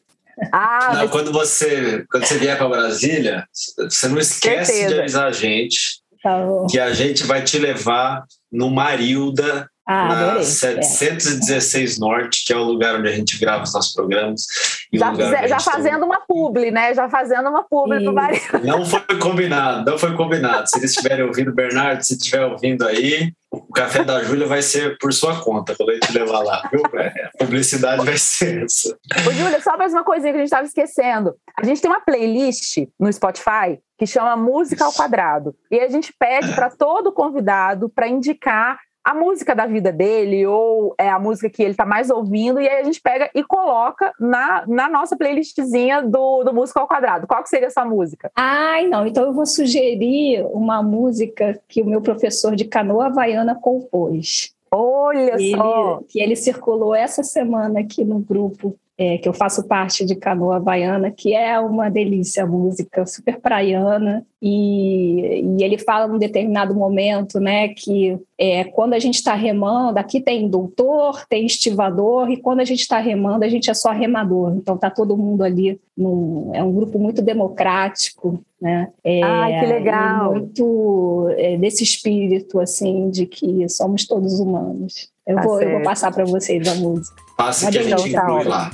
[0.53, 1.11] Ah, não, mas...
[1.11, 4.95] quando, você, quando você vier para Brasília, você não esquece Certeza.
[4.95, 10.31] de avisar a gente tá que a gente vai te levar no Marilda, ah, na
[10.31, 12.01] adorei, 716 é.
[12.01, 14.47] Norte, que é o lugar onde a gente grava os nossos programas.
[14.93, 16.93] Já, já fazendo uma publi, né?
[16.95, 18.59] Já fazendo uma publi marido.
[18.65, 20.69] Não foi combinado, não foi combinado.
[20.69, 24.99] Se eles estiverem ouvindo, Bernardo, se estiver ouvindo aí, o café da Júlia vai ser
[24.99, 26.83] por sua conta, quando a gente levar lá, viu?
[26.99, 28.97] É, a publicidade vai ser essa.
[29.27, 31.35] Ô, Júlia, só mais uma coisinha que a gente estava esquecendo.
[31.57, 35.55] A gente tem uma playlist no Spotify que chama Música ao Quadrado.
[35.71, 40.95] E a gente pede para todo convidado para indicar a música da vida dele ou
[40.99, 44.13] é a música que ele está mais ouvindo e aí a gente pega e coloca
[44.21, 47.27] na, na nossa playlistzinha do, do Música ao Quadrado.
[47.27, 48.31] Qual que seria essa música?
[48.37, 49.07] Ai, não.
[49.07, 54.55] Então eu vou sugerir uma música que o meu professor de canoa havaiana compôs.
[54.71, 56.01] Olha ele, só!
[56.09, 60.57] Que ele circulou essa semana aqui no grupo é, que eu faço parte de Canoa
[60.57, 66.75] Havaiana, que é uma delícia a música, super praiana, e, e, ele fala num determinado
[66.75, 72.37] momento, né, que é, quando a gente está remando, aqui tem doutor, tem estivador, e
[72.37, 74.55] quando a gente está remando, a gente é só remador.
[74.55, 78.91] Então tá todo mundo ali, num, é um grupo muito democrático, né?
[79.03, 80.33] É, Ai, que legal!
[80.33, 85.09] Muito é, desse espírito, assim, de que somos todos humanos.
[85.27, 87.17] Eu, tá vou, eu vou passar para vocês a música.
[87.37, 88.71] Passe que a gente inclui lá.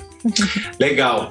[0.78, 1.30] Legal.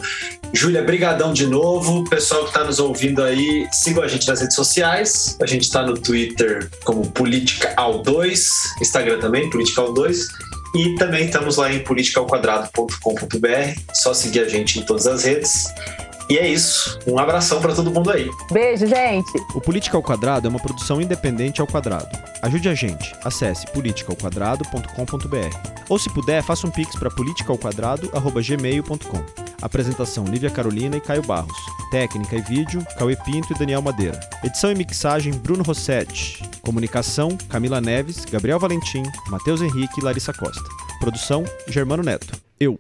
[0.54, 2.08] Júlia, brigadão de novo.
[2.10, 5.38] Pessoal que está nos ouvindo aí, sigam a gente nas redes sociais.
[5.42, 8.50] A gente está no Twitter como Política ao 2,
[8.82, 10.28] Instagram também, Política ao 2.
[10.76, 13.80] E também estamos lá em politicaoquadrado.com.br.
[13.94, 15.66] Só seguir a gente em todas as redes.
[16.30, 16.98] E é isso.
[17.06, 18.32] Um abração para todo mundo aí.
[18.52, 19.32] Beijo, gente.
[19.54, 22.10] O Política ao Quadrado é uma produção independente ao quadrado.
[22.42, 23.14] Ajude a gente.
[23.24, 25.58] Acesse politicaoquadrado.com.br.
[25.88, 29.24] Ou se puder, faça um pix para politicaoquadrado@gmail.com.
[29.62, 31.56] Apresentação Lívia Carolina e Caio Barros.
[31.92, 34.20] Técnica e vídeo Cauê Pinto e Daniel Madeira.
[34.44, 36.44] Edição e mixagem Bruno Rossetti.
[36.62, 40.64] Comunicação Camila Neves, Gabriel Valentim, Matheus Henrique e Larissa Costa.
[41.00, 42.34] Produção Germano Neto.
[42.60, 42.80] Eu.